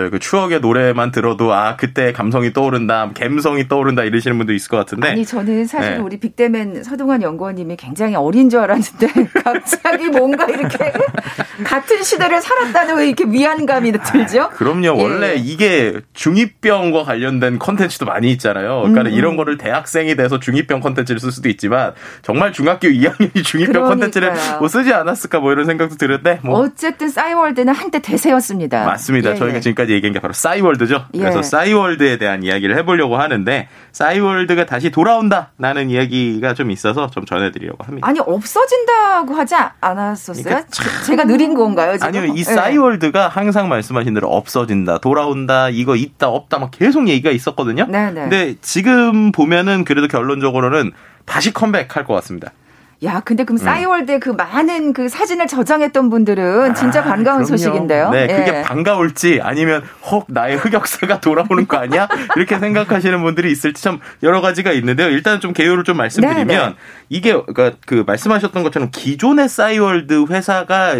맞아요. 0.00 0.10
그 0.10 0.18
추억의 0.18 0.60
노래만 0.60 1.12
들어도 1.12 1.52
아 1.52 1.76
그때 1.76 2.12
감성이 2.14 2.54
떠오른다, 2.54 3.10
감성이 3.14 3.68
떠오른다 3.68 4.04
이러시는 4.04 4.38
분도 4.38 4.54
있을 4.54 4.70
것 4.70 4.78
같은데. 4.78 5.08
아니 5.08 5.26
저는 5.26 5.66
사실 5.66 5.96
네. 5.96 5.98
우리 5.98 6.18
빅데맨 6.18 6.82
서동환 6.82 7.20
연구원님이 7.20 7.76
굉장히 7.76 8.14
어린 8.14 8.48
줄 8.48 8.60
알았는데 8.60 9.06
갑자기 9.44 10.06
뭔가 10.08 10.39
뭔가 10.40 10.46
이렇게 10.46 10.92
같은 11.64 12.02
시대를 12.02 12.40
살았다는 12.40 12.96
왜 12.96 13.06
이렇게 13.08 13.24
위안감이 13.24 13.92
들죠? 13.92 14.42
아, 14.42 14.48
그럼요. 14.48 14.82
예. 14.98 15.02
원래 15.02 15.34
이게 15.34 16.00
중2병과 16.14 17.04
관련된 17.04 17.58
컨텐츠도 17.58 18.06
많이 18.06 18.30
있잖아요. 18.32 18.80
그러니까 18.82 19.02
음. 19.02 19.10
이런 19.10 19.36
거를 19.36 19.58
대학생이 19.58 20.16
돼서 20.16 20.38
중2병 20.38 20.80
컨텐츠를 20.82 21.20
쓸 21.20 21.32
수도 21.32 21.48
있지만 21.48 21.92
정말 22.22 22.52
중학교 22.52 22.88
2학년이 22.88 23.34
중2병 23.34 23.88
컨텐츠를 23.88 24.32
뭐 24.58 24.68
쓰지 24.68 24.92
않았을까 24.92 25.40
뭐 25.40 25.52
이런 25.52 25.66
생각도 25.66 25.96
드는데 25.96 26.40
뭐. 26.42 26.60
어쨌든 26.60 27.08
싸이월드는 27.08 27.74
한때 27.74 28.00
대세였습니다. 28.00 28.84
맞습니다. 28.84 29.32
예, 29.32 29.34
저희가 29.34 29.56
예. 29.56 29.60
지금까지 29.60 29.92
얘기한 29.92 30.12
게 30.14 30.20
바로 30.20 30.32
싸이월드죠. 30.32 31.06
예. 31.14 31.18
그래서 31.18 31.42
싸이월드에 31.42 32.18
대한 32.18 32.42
이야기를 32.42 32.76
해보려고 32.78 33.18
하는데 33.18 33.68
싸이월드가 33.92 34.66
다시 34.66 34.90
돌아온다라는 34.90 35.90
이야기가 35.90 36.54
좀 36.54 36.70
있어서 36.70 37.10
좀 37.10 37.24
전해드리려고 37.24 37.84
합니다. 37.84 38.06
아니 38.08 38.20
없어진다고 38.20 39.34
하지 39.34 39.54
않았어 39.80 40.29
있었어요? 40.32 40.64
그러니까 40.70 41.02
제가 41.04 41.24
느린 41.24 41.54
건가요? 41.54 41.92
지금? 41.92 42.08
아니요, 42.08 42.24
이 42.26 42.42
네. 42.42 42.44
싸이월드가 42.44 43.28
항상 43.28 43.68
말씀하신 43.68 44.14
대로 44.14 44.28
없어진다, 44.28 44.98
돌아온다, 44.98 45.68
이거 45.68 45.96
있다, 45.96 46.28
없다, 46.28 46.58
막 46.58 46.70
계속 46.70 47.08
얘기가 47.08 47.30
있었거든요. 47.30 47.86
네네. 47.86 48.10
네. 48.12 48.20
근데 48.20 48.54
지금 48.60 49.32
보면은 49.32 49.84
그래도 49.84 50.08
결론적으로는 50.08 50.92
다시 51.24 51.52
컴백할 51.52 52.04
것 52.04 52.14
같습니다. 52.14 52.52
야, 53.02 53.20
근데 53.20 53.44
그럼 53.44 53.56
음. 53.56 53.64
싸이월드에 53.64 54.18
그 54.18 54.28
많은 54.28 54.92
그 54.92 55.08
사진을 55.08 55.46
저장했던 55.46 56.10
분들은 56.10 56.74
진짜 56.74 57.00
아, 57.00 57.04
반가운 57.04 57.44
그럼요. 57.44 57.46
소식인데요. 57.46 58.10
네, 58.10 58.26
그게 58.26 58.58
예. 58.58 58.62
반가울지 58.62 59.40
아니면 59.42 59.82
헉 60.10 60.26
나의 60.28 60.58
흑역사가 60.58 61.20
돌아오는 61.20 61.66
거 61.66 61.78
아니야? 61.78 62.08
이렇게 62.36 62.58
생각하시는 62.58 63.22
분들이 63.22 63.50
있을지 63.50 63.82
참 63.82 64.00
여러 64.22 64.42
가지가 64.42 64.72
있는데요. 64.72 65.08
일단 65.08 65.40
좀 65.40 65.54
개요를 65.54 65.84
좀 65.84 65.96
말씀드리면 65.96 66.46
네네. 66.46 66.66
네. 66.66 66.74
이게 67.08 67.32
그러니까 67.32 67.78
그 67.86 68.04
말씀하셨던 68.06 68.62
것처럼 68.62 68.90
기존의 68.92 69.48
싸이월드 69.48 70.26
회사가 70.28 70.94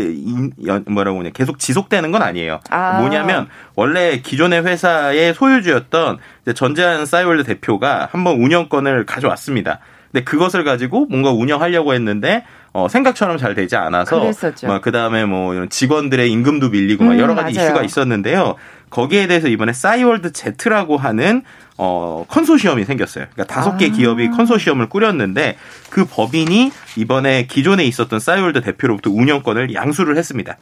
뭐라고 0.86 1.18
하냐 1.18 1.30
계속 1.34 1.58
지속되는 1.58 2.10
건 2.12 2.22
아니에요. 2.22 2.60
아. 2.70 2.98
뭐냐면 3.00 3.48
원래 3.74 4.20
기존의 4.20 4.64
회사의 4.64 5.34
소유주였던 5.34 6.18
전재한 6.54 7.04
싸이월드 7.04 7.44
대표가 7.44 8.08
한번 8.10 8.40
운영권을 8.40 9.04
가져왔습니다. 9.04 9.80
근데 10.12 10.24
그것을 10.24 10.64
가지고 10.64 11.06
뭔가 11.06 11.30
운영하려고 11.30 11.94
했는데 11.94 12.44
어, 12.72 12.88
생각처럼 12.88 13.38
잘 13.38 13.54
되지 13.54 13.76
않아서 13.76 14.20
그랬었죠. 14.20 14.66
뭐 14.66 14.80
그다음에 14.80 15.24
뭐 15.24 15.54
이런 15.54 15.68
직원들의 15.68 16.30
임금도 16.30 16.70
밀리고 16.70 17.04
막 17.04 17.12
음, 17.12 17.18
여러 17.18 17.34
가지 17.34 17.54
맞아요. 17.54 17.68
이슈가 17.68 17.82
있었는데요. 17.82 18.56
거기에 18.90 19.26
대해서 19.28 19.48
이번에 19.48 19.72
싸이월드 19.72 20.32
Z라고 20.32 20.96
하는 20.96 21.42
어, 21.78 22.24
컨소시엄이 22.28 22.84
생겼어요. 22.84 23.26
그러니까 23.32 23.54
다섯 23.54 23.76
개 23.76 23.86
아. 23.86 23.88
기업이 23.90 24.30
컨소시엄을 24.30 24.88
꾸렸는데 24.88 25.56
그 25.90 26.04
법인이 26.04 26.72
이번에 26.96 27.46
기존에 27.46 27.84
있었던 27.84 28.18
싸이월드 28.20 28.60
대표로부터 28.60 29.10
운영권을 29.10 29.74
양수를 29.74 30.16
했습니다. 30.16 30.56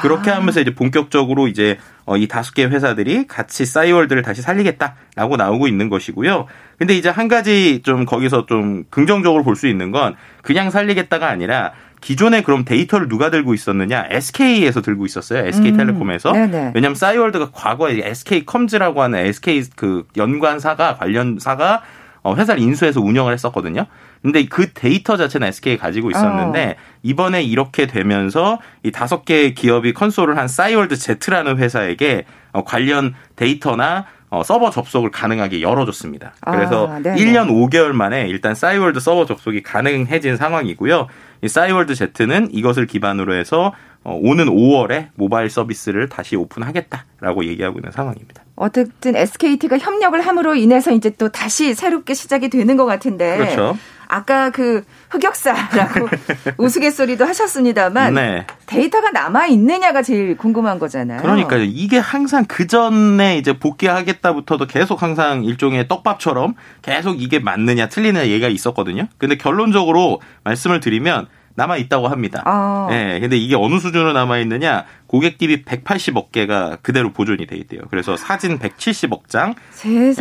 그렇게 0.00 0.30
아. 0.30 0.36
하면서 0.36 0.60
이제 0.60 0.74
본격적으로 0.74 1.48
이제 1.48 1.78
어, 2.04 2.16
이 2.16 2.26
다섯 2.26 2.54
개 2.54 2.64
회사들이 2.64 3.26
같이 3.26 3.64
싸이월드를 3.64 4.22
다시 4.22 4.42
살리겠다라고 4.42 5.36
나오고 5.36 5.68
있는 5.68 5.88
것이고요. 5.88 6.46
근데 6.78 6.96
이제 6.96 7.08
한 7.08 7.28
가지 7.28 7.80
좀 7.82 8.04
거기서 8.04 8.46
좀 8.46 8.84
긍정적으로 8.90 9.44
볼 9.44 9.54
수 9.56 9.68
있는 9.68 9.90
건 9.92 10.16
그냥 10.42 10.70
살리겠다가 10.70 11.28
아니라 11.28 11.72
기존에 12.00 12.42
그럼 12.42 12.64
데이터를 12.64 13.08
누가 13.08 13.30
들고 13.30 13.54
있었느냐? 13.54 14.06
SK에서 14.10 14.82
들고 14.82 15.06
있었어요. 15.06 15.46
SK텔레콤에서. 15.46 16.32
음, 16.32 16.72
왜냐하면 16.74 16.96
싸이월드가 16.96 17.50
과거에 17.52 18.00
SK컴즈라고 18.02 19.02
하는 19.02 19.20
SK 19.20 19.62
그 19.76 20.04
연관사가 20.16 20.96
관련사가 20.96 21.82
어, 22.24 22.34
회사를 22.34 22.60
인수해서 22.60 23.00
운영을 23.00 23.32
했었거든요. 23.32 23.86
근데 24.22 24.46
그 24.46 24.72
데이터 24.72 25.16
자체는 25.16 25.48
SK에 25.48 25.76
가지고 25.76 26.10
있었는데 26.10 26.76
어. 26.78 26.82
이번에 27.02 27.42
이렇게 27.42 27.86
되면서 27.86 28.60
이 28.84 28.92
다섯 28.92 29.24
개 29.24 29.52
기업이 29.52 29.92
컨소를 29.92 30.38
한 30.38 30.48
싸이월드 30.48 30.96
Z라는 30.96 31.58
회사에게 31.58 32.24
어, 32.52 32.64
관련 32.64 33.14
데이터나 33.36 34.06
어, 34.30 34.42
서버 34.42 34.70
접속을 34.70 35.10
가능하게 35.10 35.60
열어줬습니다. 35.60 36.32
그래서 36.40 36.88
아, 36.88 37.00
1년 37.00 37.50
5개월 37.50 37.92
만에 37.92 38.28
일단 38.28 38.54
싸이월드 38.54 38.98
서버 38.98 39.26
접속이 39.26 39.62
가능해진 39.62 40.38
상황이고요. 40.38 41.08
이 41.42 41.48
싸이월드 41.48 41.94
Z는 41.94 42.48
이것을 42.50 42.86
기반으로 42.86 43.34
해서 43.34 43.74
어, 44.04 44.18
오는 44.20 44.46
5월에 44.46 45.08
모바일 45.16 45.50
서비스를 45.50 46.08
다시 46.08 46.36
오픈하겠다라고 46.36 47.44
얘기하고 47.44 47.78
있는 47.78 47.92
상황입니다. 47.92 48.42
어쨌든 48.56 49.16
SKT가 49.16 49.78
협력을 49.78 50.18
함으로 50.20 50.54
인해서 50.54 50.92
이제 50.92 51.10
또 51.10 51.28
다시 51.28 51.74
새롭게 51.74 52.14
시작이 52.14 52.48
되는 52.48 52.76
것 52.76 52.86
같은데. 52.86 53.36
그렇죠. 53.36 53.76
아까 54.12 54.50
그 54.50 54.84
흑역사라고 55.08 56.06
우스갯소리도 56.58 57.24
하셨습니다만 57.24 58.12
네. 58.12 58.46
데이터가 58.66 59.10
남아 59.10 59.46
있느냐가 59.46 60.02
제일 60.02 60.36
궁금한 60.36 60.78
거잖아요. 60.78 61.22
그러니까요. 61.22 61.62
이게 61.62 61.96
항상 61.96 62.44
그 62.46 62.66
전에 62.66 63.38
이제 63.38 63.54
복귀하겠다부터도 63.54 64.66
계속 64.66 65.02
항상 65.02 65.44
일종의 65.44 65.88
떡밥처럼 65.88 66.54
계속 66.82 67.22
이게 67.22 67.38
맞느냐 67.38 67.88
틀리느냐 67.88 68.26
얘기가 68.26 68.48
있었거든요. 68.48 69.08
근데 69.16 69.36
결론적으로 69.36 70.20
말씀을 70.44 70.80
드리면 70.80 71.28
남아 71.54 71.76
있다고 71.76 72.08
합니다. 72.08 72.42
아. 72.44 72.88
예. 72.90 73.18
근데 73.20 73.36
이게 73.36 73.54
어느 73.54 73.78
수준으로 73.78 74.12
남아 74.12 74.38
있느냐? 74.38 74.84
고객 75.06 75.36
DB 75.36 75.64
180억 75.64 76.32
개가 76.32 76.78
그대로 76.80 77.12
보존이 77.12 77.46
돼 77.46 77.56
있대요. 77.56 77.82
그래서 77.90 78.16
사진 78.16 78.58
170억 78.58 79.28
장, 79.28 79.54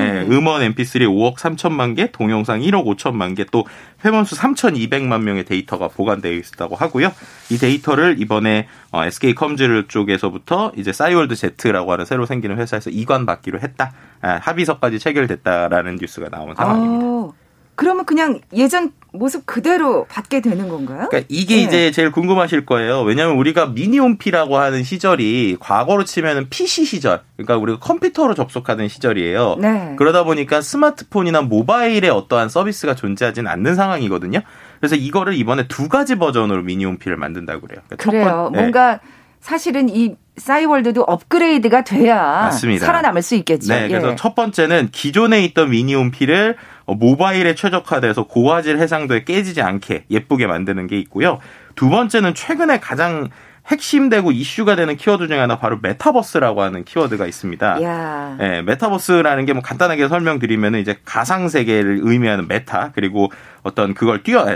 예, 0.01 0.21
음원 0.29 0.61
MP3 0.61 1.07
5억 1.07 1.37
3천만 1.37 1.95
개, 1.95 2.11
동영상 2.11 2.59
1억 2.59 2.83
5천만 2.85 3.37
개, 3.37 3.45
또 3.45 3.65
회원수 4.03 4.35
3,200만 4.35 5.21
명의 5.21 5.45
데이터가 5.45 5.87
보관되어 5.87 6.33
있다고 6.33 6.75
하고요. 6.75 7.13
이 7.49 7.57
데이터를 7.57 8.17
이번에 8.19 8.67
어, 8.91 9.05
SK 9.05 9.33
컴즈 9.33 9.85
쪽에서부터 9.87 10.73
이제 10.75 10.91
싸이월드 10.91 11.35
Z라고 11.35 11.93
하는 11.93 12.03
새로 12.03 12.25
생기는 12.25 12.57
회사에서 12.57 12.89
이관받기로 12.89 13.61
했다. 13.61 13.93
아, 14.21 14.39
합의서까지 14.41 14.99
체결됐다라는 14.99 15.99
뉴스가 16.01 16.29
나온 16.29 16.53
상황입니다. 16.53 17.05
아. 17.05 17.40
그러면 17.81 18.05
그냥 18.05 18.41
예전 18.53 18.91
모습 19.11 19.47
그대로 19.47 20.05
받게 20.05 20.41
되는 20.41 20.69
건가요? 20.69 21.07
그러니까 21.09 21.21
이게 21.29 21.55
네. 21.55 21.61
이제 21.63 21.91
제일 21.91 22.11
궁금하실 22.11 22.67
거예요. 22.67 23.01
왜냐하면 23.01 23.37
우리가 23.37 23.65
미니홈피라고 23.65 24.59
하는 24.59 24.83
시절이 24.83 25.57
과거로 25.59 26.03
치면은 26.03 26.47
PC 26.47 26.85
시절, 26.85 27.21
그러니까 27.37 27.57
우리가 27.57 27.79
컴퓨터로 27.79 28.35
접속하는 28.35 28.87
시절이에요. 28.87 29.55
네. 29.59 29.95
그러다 29.97 30.23
보니까 30.23 30.61
스마트폰이나 30.61 31.41
모바일에 31.41 32.07
어떠한 32.09 32.49
서비스가 32.49 32.93
존재하지는 32.93 33.49
않는 33.49 33.73
상황이거든요. 33.73 34.41
그래서 34.79 34.95
이거를 34.95 35.33
이번에 35.33 35.67
두 35.67 35.89
가지 35.89 36.17
버전으로 36.17 36.61
미니홈피를 36.61 37.17
만든다고 37.17 37.61
그래요. 37.61 37.81
그러니까 37.87 38.11
그래요. 38.11 38.25
번, 38.25 38.51
네. 38.51 38.59
뭔가 38.59 38.99
사실은 39.39 39.89
이 39.89 40.15
싸이월드도 40.41 41.03
업그레이드가 41.03 41.83
돼야 41.83 42.15
맞습니다. 42.21 42.85
살아남을 42.85 43.21
수 43.21 43.35
있겠죠. 43.35 43.73
네, 43.73 43.87
그래서 43.87 44.11
예. 44.11 44.15
첫 44.15 44.33
번째는 44.35 44.89
기존에 44.91 45.43
있던 45.45 45.69
미니홈피를 45.69 46.57
어, 46.85 46.95
모바일에 46.95 47.53
최적화돼서 47.55 48.23
고화질 48.23 48.79
해상도에 48.79 49.23
깨지지 49.23 49.61
않게 49.61 50.05
예쁘게 50.09 50.47
만드는 50.47 50.87
게 50.87 50.97
있고요. 50.99 51.39
두 51.75 51.89
번째는 51.89 52.33
최근에 52.33 52.79
가장 52.79 53.29
핵심되고 53.67 54.31
이슈가 54.31 54.75
되는 54.75 54.97
키워드 54.97 55.27
중에 55.27 55.37
하나 55.37 55.59
바로 55.59 55.77
메타버스라고 55.83 56.63
하는 56.63 56.83
키워드가 56.83 57.27
있습니다. 57.27 57.83
야. 57.83 58.35
네, 58.39 58.63
메타버스라는 58.63 59.45
게 59.45 59.53
뭐 59.53 59.61
간단하게 59.61 60.07
설명드리면 60.07 60.75
이제 60.75 60.97
가상 61.05 61.47
세계를 61.49 61.99
의미하는 62.01 62.47
meta 62.47 62.91
그리고 62.95 63.31
어떤 63.61 63.93
그걸 63.93 64.23
뛰어 64.23 64.47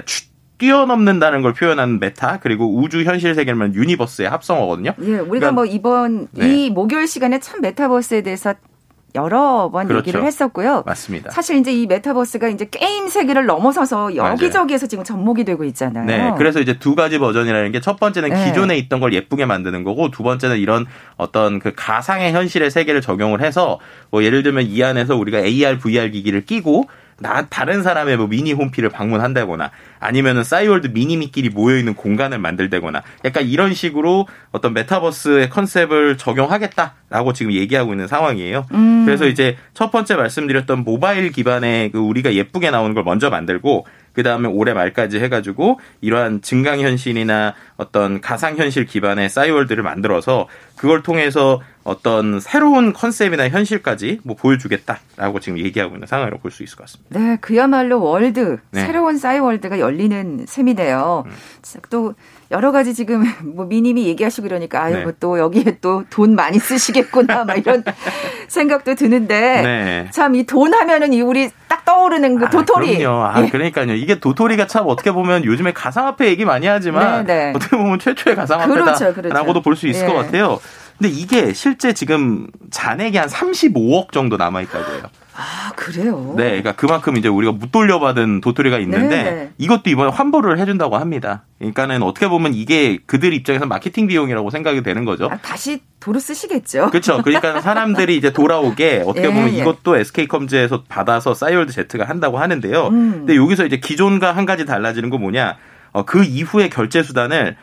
뛰어넘는다는 0.57 1.41
걸 1.41 1.53
표현하는 1.53 1.99
meta 1.99 2.39
그리고 2.39 2.77
우주 2.77 3.03
현실 3.03 3.35
세계를 3.35 3.73
universe의 3.73 4.29
합성어거든요. 4.29 4.93
예, 5.01 5.03
우리가 5.03 5.23
그러니까, 5.25 5.51
뭐 5.51 5.65
이번 5.65 6.27
네. 6.31 6.65
이 6.65 6.69
목요일 6.69 7.07
시간에 7.07 7.39
참 7.39 7.61
메타버스에 7.61 8.21
대해서 8.21 8.53
여러 9.15 9.69
번 9.71 9.87
그렇죠. 9.87 9.99
얘기를 9.99 10.25
했었고요. 10.25 10.83
맞습니다. 10.85 11.31
사실 11.31 11.55
이제 11.55 11.71
이 11.71 11.87
메타버스가 11.87 12.49
이제 12.49 12.67
게임 12.69 13.07
세계를 13.07 13.45
넘어서서 13.45 14.15
여기저기에서 14.17 14.87
지금 14.87 15.05
접목이 15.05 15.45
되고 15.45 15.63
있잖아요. 15.63 16.05
네. 16.05 16.33
그래서 16.37 16.59
이제 16.59 16.77
두 16.79 16.95
가지 16.95 17.17
버전이라는 17.17 17.71
게 17.71 17.79
첫 17.79 17.97
번째는 17.99 18.29
네. 18.29 18.45
기존에 18.45 18.77
있던 18.77 18.99
걸 18.99 19.13
예쁘게 19.13 19.45
만드는 19.45 19.83
거고 19.83 20.09
두 20.11 20.23
번째는 20.23 20.57
이런 20.57 20.85
어떤 21.17 21.59
그 21.59 21.71
가상의 21.75 22.33
현실의 22.33 22.71
세계를 22.71 22.99
적용을 22.99 23.41
해서 23.41 23.79
뭐 24.11 24.23
예를 24.23 24.43
들면 24.43 24.65
이 24.65 24.83
안에서 24.83 25.15
우리가 25.15 25.39
AR, 25.39 25.77
VR 25.77 26.11
기기를 26.11 26.45
끼고 26.45 26.85
나 27.17 27.45
다른 27.47 27.81
사람의 27.81 28.17
뭐 28.17 28.27
미니 28.27 28.51
홈피를 28.51 28.89
방문한다거나 28.89 29.71
아니면은 29.99 30.43
싸이월드 30.43 30.87
미니미끼리 30.87 31.49
모여 31.49 31.77
있는 31.77 31.93
공간을 31.93 32.39
만들다거나 32.39 33.03
약간 33.23 33.45
이런 33.45 33.73
식으로 33.73 34.27
어떤 34.51 34.73
메타버스의 34.73 35.49
컨셉을 35.49 36.17
적용하겠다라고 36.17 37.33
지금 37.33 37.53
얘기하고 37.53 37.93
있는 37.93 38.07
상황이에요. 38.07 38.65
음. 38.73 39.05
그래서 39.05 39.27
이제 39.27 39.55
첫 39.73 39.91
번째 39.91 40.15
말씀드렸던 40.15 40.83
모바일 40.83 41.31
기반의 41.31 41.91
그 41.91 41.99
우리가 41.99 42.33
예쁘게 42.33 42.69
나오는 42.69 42.93
걸 42.93 43.03
먼저 43.03 43.29
만들고 43.29 43.85
그 44.15 44.23
다음에 44.23 44.47
올해 44.47 44.73
말까지 44.73 45.19
해가지고 45.19 45.79
이러한 46.01 46.41
증강현실이나 46.41 47.53
어떤 47.77 48.21
가상현실 48.21 48.85
기반의 48.85 49.29
싸이월드를 49.29 49.83
만들어서 49.83 50.47
그걸 50.75 51.03
통해서 51.03 51.61
어떤 51.83 52.39
새로운 52.39 52.93
컨셉이나 52.93 53.49
현실까지 53.49 54.21
뭐 54.23 54.35
보여주겠다라고 54.35 55.39
지금 55.39 55.59
얘기하고 55.59 55.95
있는 55.95 56.07
상황이라고 56.07 56.41
볼 56.41 56.51
수 56.51 56.63
있을 56.63 56.77
것 56.77 56.85
같습니다. 56.85 57.19
네, 57.19 57.37
그야말로 57.41 58.01
월드, 58.01 58.57
네. 58.71 58.85
새로운 58.85 59.17
싸이월드가 59.17 59.79
열리는 59.79 60.45
셈이네요. 60.47 61.23
음. 61.27 61.31
또 61.89 62.15
여러 62.51 62.71
가지 62.71 62.93
지금 62.93 63.23
뭐 63.55 63.65
미님이 63.65 64.05
얘기하시고 64.07 64.47
그러니까 64.47 64.83
아유 64.83 64.95
네. 64.97 65.03
뭐또 65.03 65.39
여기에 65.39 65.79
또 65.81 66.03
돈 66.09 66.35
많이 66.35 66.59
쓰시겠구나 66.59 67.43
막 67.45 67.57
이런 67.57 67.83
생각도 68.47 68.95
드는데 68.95 69.61
네. 69.61 70.07
참이 70.11 70.45
돈 70.45 70.73
하면은 70.73 71.13
이 71.13 71.21
우리 71.21 71.49
딱 71.67 71.83
떠오르는 71.85 72.37
그 72.37 72.45
아, 72.45 72.49
도토리. 72.49 72.97
그럼요. 72.97 73.25
아, 73.25 73.43
예. 73.43 73.49
그러니까요. 73.49 73.93
이게 73.95 74.19
도토리가 74.19 74.67
참 74.67 74.85
어떻게 74.87 75.11
보면 75.11 75.43
요즘에 75.45 75.73
가상화폐 75.73 76.27
얘기 76.27 76.45
많이 76.45 76.67
하지만 76.67 77.25
네, 77.25 77.45
네. 77.47 77.53
어떻게 77.55 77.75
보면 77.77 77.99
최초의 77.99 78.35
가상화폐다라고도 78.35 79.13
그렇죠, 79.13 79.13
그렇죠. 79.31 79.61
볼수 79.61 79.87
있을 79.87 80.03
예. 80.07 80.11
것 80.11 80.13
같아요. 80.13 80.59
근데 80.97 81.09
이게 81.13 81.53
실제 81.53 81.93
지금 81.93 82.47
잔액이 82.71 83.17
한 83.17 83.27
35억 83.27 84.11
정도 84.11 84.37
남아 84.37 84.61
있다고 84.61 84.93
해요. 84.93 85.03
아, 85.75 85.85
그래요? 85.85 86.33
네, 86.37 86.45
그러니까 86.45 86.71
그만큼 86.73 87.17
이제 87.17 87.27
우리가 87.27 87.51
못 87.51 87.71
돌려받은 87.71 88.41
도토리가 88.41 88.79
있는데 88.79 89.07
네네. 89.09 89.31
네. 89.31 89.51
이것도 89.57 89.89
이번에 89.89 90.09
환불을 90.11 90.57
해준다고 90.57 90.97
합니다. 90.97 91.43
그러니까는 91.59 92.01
어떻게 92.01 92.27
보면 92.27 92.53
이게 92.53 92.99
그들 93.05 93.33
입장에서 93.33 93.65
마케팅 93.65 94.07
비용이라고 94.07 94.49
생각이 94.49 94.81
되는 94.83 95.05
거죠. 95.05 95.25
아, 95.31 95.37
다시 95.37 95.81
도로 95.99 96.19
쓰시겠죠. 96.19 96.89
그렇죠. 96.89 97.21
그러니까 97.21 97.59
사람들이 97.61 98.15
이제 98.15 98.31
돌아오게 98.31 99.03
어떻게 99.05 99.27
보면 99.27 99.49
예, 99.49 99.57
예. 99.57 99.61
이것도 99.61 99.97
SK컴즈에서 99.97 100.83
받아서 100.87 101.33
싸이월드 101.33 101.73
제트가 101.73 102.05
한다고 102.05 102.37
하는데요. 102.39 102.87
음. 102.87 103.11
근데 103.11 103.35
여기서 103.35 103.65
이제 103.65 103.77
기존과 103.77 104.31
한 104.31 104.45
가지 104.45 104.65
달라지는 104.65 105.09
거 105.09 105.17
뭐냐? 105.17 105.57
어, 105.91 106.03
그 106.05 106.23
이후에 106.23 106.69
결제 106.69 107.03
수단을 107.03 107.55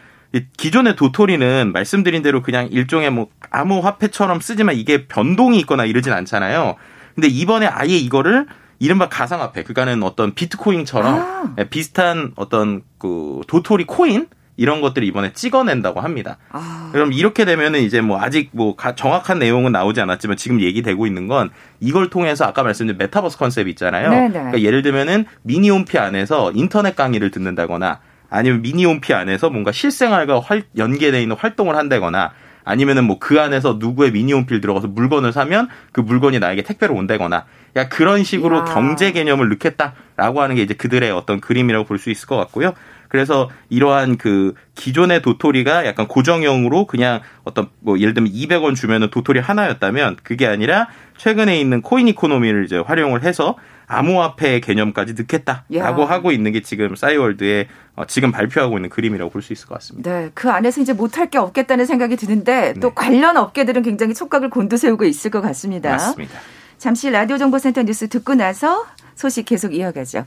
기존의 0.56 0.96
도토리는 0.96 1.72
말씀드린 1.72 2.22
대로 2.22 2.42
그냥 2.42 2.68
일종의 2.70 3.10
뭐 3.10 3.28
암호화폐처럼 3.50 4.40
쓰지만 4.40 4.76
이게 4.76 5.06
변동이 5.06 5.58
있거나 5.60 5.84
이러진 5.84 6.12
않잖아요. 6.12 6.76
근데 7.14 7.28
이번에 7.28 7.66
아예 7.66 7.96
이거를 7.96 8.46
이른바 8.78 9.08
가상화폐, 9.08 9.62
그러니까는 9.62 10.02
어떤 10.02 10.34
비트코인처럼 10.34 11.14
아. 11.14 11.54
예, 11.58 11.68
비슷한 11.68 12.32
어떤 12.36 12.82
그 12.98 13.40
도토리 13.46 13.84
코인 13.84 14.26
이런 14.56 14.80
것들을 14.80 15.06
이번에 15.06 15.32
찍어낸다고 15.32 16.00
합니다. 16.00 16.36
아. 16.50 16.90
그럼 16.92 17.12
이렇게 17.12 17.44
되면은 17.44 17.80
이제 17.80 18.00
뭐 18.00 18.20
아직 18.20 18.50
뭐 18.52 18.76
정확한 18.96 19.38
내용은 19.38 19.72
나오지 19.72 20.00
않았지만 20.00 20.36
지금 20.36 20.60
얘기되고 20.60 21.06
있는 21.06 21.26
건 21.26 21.50
이걸 21.80 22.10
통해서 22.10 22.44
아까 22.44 22.62
말씀드린 22.62 22.98
메타버스 22.98 23.38
컨셉 23.38 23.68
있잖아요. 23.68 24.10
그러니까 24.10 24.60
예를 24.60 24.82
들면은 24.82 25.26
미니홈피 25.42 25.98
안에서 25.98 26.52
인터넷 26.52 26.96
강의를 26.96 27.30
듣는다거나 27.30 28.00
아니면 28.30 28.62
미니홈피 28.62 29.14
안에서 29.14 29.50
뭔가 29.50 29.72
실생활과 29.72 30.40
활, 30.40 30.64
연계되어 30.76 31.20
있는 31.20 31.36
활동을 31.36 31.76
한다거나 31.76 32.32
아니면은 32.64 33.04
뭐 33.04 33.18
그 33.18 33.40
안에서 33.40 33.76
누구의 33.78 34.12
미니홈필 34.12 34.60
들어가서 34.60 34.88
물건을 34.88 35.32
사면 35.32 35.68
그 35.92 36.00
물건이 36.00 36.38
나에게 36.38 36.62
택배로 36.62 36.94
온다거나 36.94 37.44
야 37.76 37.88
그런 37.88 38.24
식으로 38.24 38.58
야. 38.58 38.64
경제 38.64 39.12
개념을 39.12 39.48
넣겠다라고 39.50 40.42
하는 40.42 40.56
게 40.56 40.62
이제 40.62 40.74
그들의 40.74 41.10
어떤 41.12 41.40
그림이라고 41.40 41.84
볼 41.86 41.98
수 41.98 42.10
있을 42.10 42.26
것 42.26 42.36
같고요. 42.36 42.72
그래서 43.08 43.50
이러한 43.68 44.16
그 44.16 44.54
기존의 44.74 45.20
도토리가 45.22 45.84
약간 45.86 46.08
고정형으로 46.08 46.86
그냥 46.86 47.20
어떤 47.44 47.68
뭐 47.80 47.98
예를 47.98 48.14
들면 48.14 48.32
200원 48.32 48.74
주면은 48.74 49.10
도토리 49.10 49.38
하나였다면 49.38 50.16
그게 50.22 50.46
아니라 50.46 50.88
최근에 51.18 51.60
있는 51.60 51.82
코인 51.82 52.08
이코노미를 52.08 52.64
이제 52.64 52.78
활용을 52.78 53.22
해서 53.22 53.56
암호화폐 53.86 54.60
개념까지 54.60 55.14
넣겠다라고 55.14 56.02
야. 56.02 56.06
하고 56.08 56.32
있는 56.32 56.52
게 56.52 56.62
지금 56.62 56.94
싸이월드의 56.96 57.68
어, 57.96 58.04
지금 58.06 58.32
발표하고 58.32 58.78
있는 58.78 58.88
그림이라고 58.88 59.30
볼 59.30 59.42
수 59.42 59.52
있을 59.52 59.66
것 59.68 59.74
같습니다. 59.74 60.10
네, 60.10 60.30
그 60.34 60.50
안에서 60.50 60.80
이제 60.80 60.92
못할 60.92 61.28
게 61.28 61.36
없겠다는 61.38 61.84
생각이 61.84 62.16
드는데 62.16 62.74
또 62.80 62.88
네. 62.88 62.94
관련 62.94 63.36
업계들은 63.36 63.82
굉장히 63.82 64.14
촉각을 64.14 64.50
곤두세우고 64.50 65.04
있을 65.04 65.30
것 65.30 65.40
같습니다. 65.42 65.90
맞습니다. 65.90 66.38
잠시 66.78 67.10
라디오 67.10 67.38
정보센터 67.38 67.82
뉴스 67.82 68.08
듣고 68.08 68.34
나서 68.34 68.84
소식 69.14 69.44
계속 69.44 69.74
이어가죠. 69.74 70.24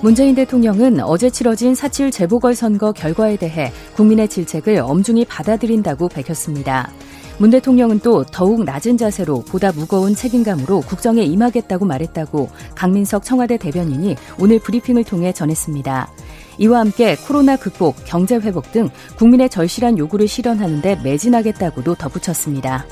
문재인 0.00 0.34
대통령은 0.36 1.00
어제 1.00 1.28
치러진 1.28 1.72
4.7 1.72 2.12
재보궐선거 2.12 2.92
결과에 2.92 3.36
대해 3.36 3.72
국민의 3.96 4.28
질책을 4.28 4.78
엄중히 4.78 5.24
받아들인다고 5.24 6.08
밝혔습니다. 6.08 6.90
문 7.38 7.50
대통령은 7.50 8.00
또 8.00 8.24
더욱 8.24 8.64
낮은 8.64 8.96
자세로 8.96 9.42
보다 9.42 9.70
무거운 9.70 10.14
책임감으로 10.14 10.80
국정에 10.80 11.22
임하겠다고 11.22 11.86
말했다고 11.86 12.50
강민석 12.74 13.24
청와대 13.24 13.56
대변인이 13.56 14.16
오늘 14.40 14.58
브리핑을 14.58 15.04
통해 15.04 15.32
전했습니다. 15.32 16.10
이와 16.58 16.80
함께 16.80 17.14
코로나 17.14 17.56
극복, 17.56 17.94
경제 18.04 18.34
회복 18.36 18.72
등 18.72 18.88
국민의 19.16 19.48
절실한 19.50 19.98
요구를 19.98 20.26
실현하는 20.26 20.82
데 20.82 20.96
매진하겠다고도 21.04 21.94
덧붙였습니다. 21.94 22.84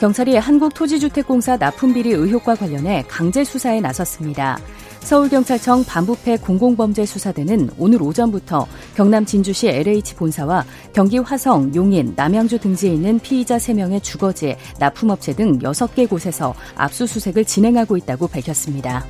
경찰이 0.00 0.36
한국토지주택공사 0.36 1.58
납품비리 1.58 2.10
의혹과 2.10 2.54
관련해 2.56 3.04
강제 3.06 3.44
수사에 3.44 3.80
나섰습니다. 3.80 4.58
서울경찰청 5.04 5.84
반부패 5.84 6.38
공공범죄 6.38 7.04
수사대는 7.04 7.68
오늘 7.78 8.02
오전부터 8.02 8.66
경남 8.96 9.26
진주시 9.26 9.68
LH 9.68 10.14
본사와 10.14 10.64
경기 10.94 11.18
화성, 11.18 11.74
용인, 11.74 12.14
남양주 12.16 12.58
등지에 12.58 12.94
있는 12.94 13.18
피의자 13.18 13.58
3명의 13.58 14.02
주거지, 14.02 14.56
납품업체 14.78 15.34
등 15.34 15.58
6개 15.58 16.08
곳에서 16.08 16.54
압수수색을 16.76 17.44
진행하고 17.44 17.98
있다고 17.98 18.28
밝혔습니다. 18.28 19.04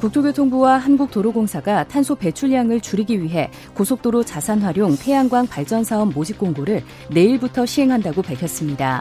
국토교통부와 0.00 0.76
한국도로공사가 0.76 1.84
탄소 1.84 2.16
배출량을 2.16 2.80
줄이기 2.80 3.22
위해 3.22 3.50
고속도로 3.74 4.24
자산 4.24 4.60
활용 4.60 4.96
태양광 4.96 5.46
발전 5.46 5.84
사업 5.84 6.12
모집 6.12 6.38
공고를 6.38 6.82
내일부터 7.08 7.64
시행한다고 7.64 8.20
밝혔습니다. 8.20 9.00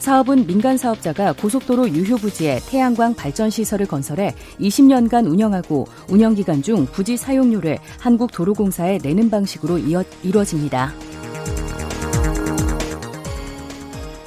사업은 0.00 0.46
민간 0.46 0.78
사업자가 0.78 1.34
고속도로 1.34 1.90
유휴 1.90 2.16
부지에 2.16 2.60
태양광 2.66 3.14
발전 3.14 3.50
시설을 3.50 3.86
건설해 3.86 4.34
20년간 4.58 5.30
운영하고 5.30 5.86
운영 6.08 6.34
기간 6.34 6.62
중 6.62 6.86
부지 6.86 7.18
사용료를 7.18 7.78
한국도로공사에 8.00 8.98
내는 9.02 9.28
방식으로 9.28 9.78
이어, 9.78 10.02
이뤄집니다. 10.22 10.92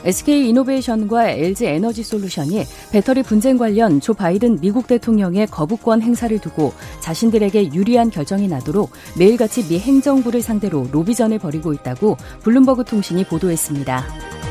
SK 0.06 0.50
이노베이션과 0.50 1.30
LG 1.30 1.66
에너지 1.66 2.04
솔루션이 2.04 2.66
배터리 2.92 3.24
분쟁 3.24 3.58
관련 3.58 4.00
조 4.00 4.14
바이든 4.14 4.60
미국 4.60 4.86
대통령의 4.86 5.48
거부권 5.48 6.02
행사를 6.02 6.38
두고 6.40 6.74
자신들에게 7.00 7.74
유리한 7.74 8.12
결정이 8.12 8.48
나도록 8.48 8.92
매일같이 9.18 9.68
미 9.68 9.80
행정부를 9.80 10.42
상대로 10.42 10.88
로비전을 10.92 11.40
벌이고 11.40 11.74
있다고 11.74 12.18
블룸버그 12.44 12.84
통신이 12.84 13.24
보도했습니다. 13.24 14.43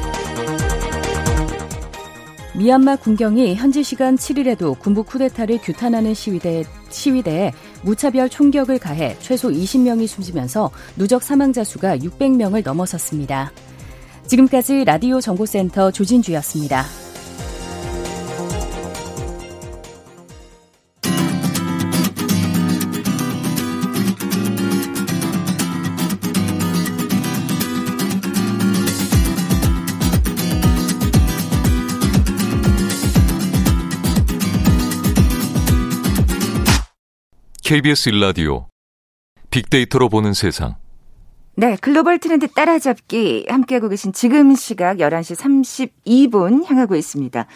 미얀마 2.55 2.97
군경이 2.97 3.55
현지 3.55 3.83
시간 3.83 4.17
7일에도 4.17 4.79
군부 4.79 5.05
쿠데타를 5.05 5.59
규탄하는 5.63 6.13
시위대, 6.13 6.65
시위대에 6.91 7.53
무차별 7.83 8.29
총격을 8.29 8.79
가해 8.79 9.17
최소 9.21 9.49
20명이 9.49 10.07
숨지면서 10.07 10.71
누적 10.97 11.23
사망자 11.23 11.65
수가 11.65 11.97
600명을 11.97 12.63
넘어섰습니다. 12.63 13.53
지금까지 14.27 14.85
라디오 14.85 15.21
정보센터 15.21 15.91
조진주였습니다. 15.93 16.85
KBS 37.73 38.11
1라디오 38.11 38.67
빅데이터로 39.51 40.11
보는 40.11 40.35
세상. 40.35 40.75
네, 41.57 41.79
글로벌 41.81 42.19
트렌드 42.19 42.47
따라잡기 42.47 43.47
함께하고 43.49 43.89
계신 43.89 44.13
지금 44.13 44.55
시각 44.55 44.99
11시 44.99 45.91
32분 46.05 46.67
향하고 46.67 46.97
있습니다. 46.97 47.47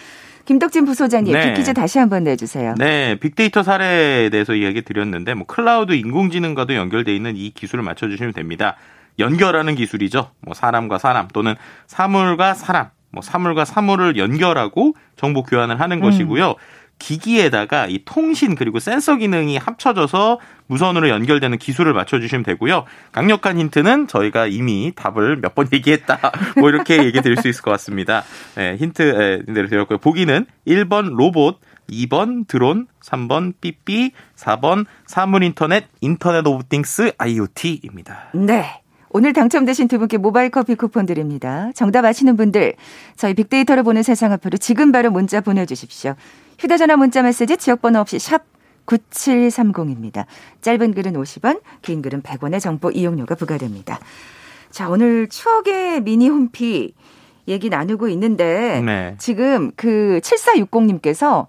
김덕진 0.47 0.87
부소장님, 0.87 1.35
네. 1.35 1.49
빅퀴즈 1.49 1.75
다시 1.75 1.99
한번 1.99 2.25
내주세요. 2.25 2.77
네, 2.79 3.19
빅데이터 3.21 3.63
사례에 3.63 4.31
대해서 4.31 4.55
이야기 4.55 4.81
드렸는데, 4.81 5.35
뭐 5.35 5.45
클라우드 5.45 5.93
인공지능과도 5.93 6.75
연결돼 6.75 7.15
있는 7.15 7.37
이 7.37 7.51
기술을 7.51 7.85
맞춰주시면 7.85 8.33
됩니다. 8.33 8.77
연결하는 9.19 9.75
기술이죠. 9.75 10.31
뭐 10.41 10.55
사람과 10.55 10.97
사람 10.97 11.29
또는 11.29 11.57
사물과 11.89 12.55
사람, 12.55 12.89
뭐 13.13 13.21
사물과 13.21 13.67
사물을 13.67 14.17
연결하고 14.17 14.95
정보 15.17 15.43
교환을 15.43 15.79
하는 15.79 15.99
음. 15.99 16.01
것이고요. 16.01 16.55
기기에다가 16.99 17.87
이 17.87 18.01
통신 18.05 18.55
그리고 18.55 18.79
센서 18.79 19.17
기능이 19.17 19.59
합쳐져서 19.59 20.41
무선으로 20.67 21.09
연결되는 21.09 21.59
기술을 21.59 21.93
맞춰주시면 21.93 22.43
되고요. 22.45 22.85
강력한 23.13 23.59
힌트는 23.59 24.09
저희가 24.09 24.47
이미 24.47 24.93
답을 24.97 25.37
몇 25.37 25.55
번 25.55 25.69
얘기했다. 25.73 26.19
뭐 26.59 26.69
이렇게 26.69 27.05
얘기 27.05 27.21
드릴 27.21 27.37
수 27.37 27.49
있을 27.49 27.63
것 27.63 27.71
같습니다. 27.73 28.25
네, 28.57 28.77
힌트 28.77 29.45
내로 29.49 29.69
드렸고요. 29.69 29.99
보기는 29.99 30.47
1번 30.67 31.15
로봇, 31.15 31.61
2번 31.91 32.47
드론, 32.49 32.89
3번 33.05 33.55
삐삐, 33.61 34.11
4번 34.37 34.87
사물인터넷, 35.07 35.87
Internet 36.01 36.47
of 36.47 36.65
Things 36.69 37.13
IoT입니다. 37.19 38.31
네. 38.35 38.83
오늘 39.17 39.33
당첨되신 39.33 39.89
두 39.89 39.99
분께 39.99 40.19
모바일 40.19 40.51
커피 40.51 40.75
쿠폰 40.75 41.07
드립니다. 41.07 41.71
정답 41.75 42.05
아시는 42.05 42.37
분들 42.37 42.75
저희 43.17 43.33
빅데이터를 43.33 43.83
보는 43.83 44.03
세상 44.03 44.31
앞으로 44.31 44.59
지금 44.59 44.93
바로 44.93 45.11
문자 45.11 45.41
보내주십시오. 45.41 46.15
휴대전화 46.59 46.99
문자 46.99 47.23
메시지 47.23 47.57
지역번호 47.57 47.99
없이 47.99 48.19
샵 48.19 48.45
9730입니다. 48.85 50.27
짧은 50.61 50.93
글은 50.93 51.15
50원, 51.15 51.63
긴 51.81 52.03
글은 52.03 52.21
100원의 52.21 52.61
정보 52.61 52.91
이용료가 52.91 53.37
부과됩니다. 53.37 54.01
자, 54.71 54.91
오늘 54.91 55.31
추억의 55.31 56.03
미니 56.03 56.29
홈피 56.29 56.93
얘기 57.49 57.71
나누고 57.71 58.09
있는데 58.09 58.83
네. 58.85 59.15
지금 59.17 59.71
그 59.77 60.21
7460님께서 60.23 61.47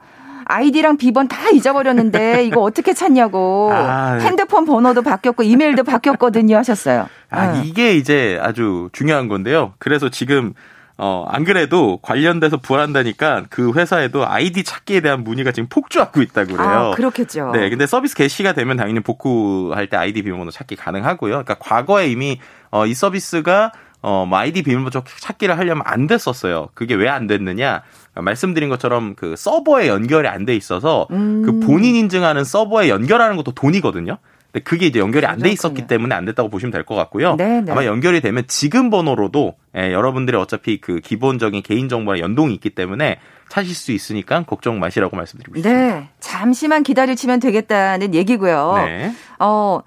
아이디랑 0.47 0.97
비번 0.97 1.27
다 1.27 1.49
잊어버렸는데 1.49 2.45
이거 2.45 2.62
어떻게 2.62 2.93
찾냐고 2.93 3.71
아, 3.73 4.13
핸드폰 4.21 4.65
번호도 4.65 5.01
바뀌었고 5.01 5.43
이메일도 5.43 5.83
바뀌었거든요 5.83 6.57
하셨어요. 6.57 7.07
아, 7.29 7.51
네. 7.53 7.62
이게 7.65 7.95
이제 7.95 8.39
아주 8.41 8.89
중요한 8.93 9.27
건데요. 9.27 9.73
그래서 9.77 10.10
지금 10.10 10.53
어, 10.99 11.27
안 11.29 11.43
그래도 11.43 11.99
관련돼서 12.01 12.57
부활한다니까 12.57 13.43
그 13.51 13.71
회사에도 13.73 14.27
아이디 14.27 14.63
찾기에 14.63 15.01
대한 15.01 15.23
문의가 15.23 15.51
지금 15.51 15.69
폭주하고 15.69 16.21
있다고 16.23 16.53
그래요. 16.55 16.67
아, 16.69 16.91
그렇겠죠. 16.95 17.51
네, 17.53 17.69
근데 17.69 17.86
서비스 17.86 18.15
개시가 18.15 18.53
되면 18.53 18.77
당연히 18.77 19.01
복구할 19.01 19.88
때 19.89 19.97
아이디 19.97 20.23
비밀번호 20.23 20.49
찾기 20.49 20.75
가능하고요. 20.75 21.29
그러니까 21.31 21.55
과거에 21.60 22.07
이미 22.07 22.39
어, 22.71 22.88
이 22.88 22.95
서비스가 22.95 23.71
어, 24.01 24.25
뭐 24.27 24.39
아이디 24.39 24.63
비밀번호 24.63 24.89
찾기를 25.19 25.57
하려면 25.57 25.83
안 25.86 26.07
됐었어요. 26.07 26.69
그게 26.73 26.95
왜 26.95 27.07
안 27.10 27.27
됐느냐? 27.27 27.83
말씀드린 28.21 28.69
것처럼 28.69 29.15
그 29.15 29.36
서버에 29.38 29.88
연결이 29.88 30.27
안 30.27 30.45
돼 30.45 30.56
있어서 30.56 31.08
음. 31.12 31.41
그 31.45 31.60
본인 31.60 31.95
인증하는 31.95 32.43
서버에 32.43 32.89
연결하는 32.89 33.36
것도 33.38 33.51
돈이거든요. 33.51 34.17
근데 34.51 34.63
그게 34.63 34.86
이제 34.88 34.99
연결이 34.99 35.25
안 35.25 35.39
돼 35.39 35.49
있었기 35.49 35.88
때문에 35.88 36.15
안 36.15 36.23
됐다고 36.25 36.49
보시면 36.49 36.71
될 36.71 36.84
것 36.86 36.95
같고요. 36.95 37.36
네네. 37.36 37.62
네. 37.62 37.71
아마 37.71 37.86
연결이 37.86 38.21
되면 38.21 38.43
지금 38.47 38.89
번호로도 38.89 39.56
예, 39.77 39.91
여러분들이 39.91 40.38
어차피 40.38 40.80
그 40.80 40.99
기본적인 41.01 41.63
개인 41.63 41.89
정보랑 41.89 42.19
연동이 42.21 42.53
있기 42.56 42.69
때문에 42.71 43.19
찾을 43.49 43.73
수 43.73 43.91
있으니까 43.91 44.43
걱정 44.43 44.80
마시라고 44.80 45.15
말씀드리고 45.17 45.58
싶습니다. 45.58 45.82
네, 45.99 46.10
잠시만 46.19 46.84
기다리시면 46.84 47.39
되겠다는 47.41 48.13
얘기고요. 48.13 48.73
네. 48.86 49.13
어. 49.39 49.82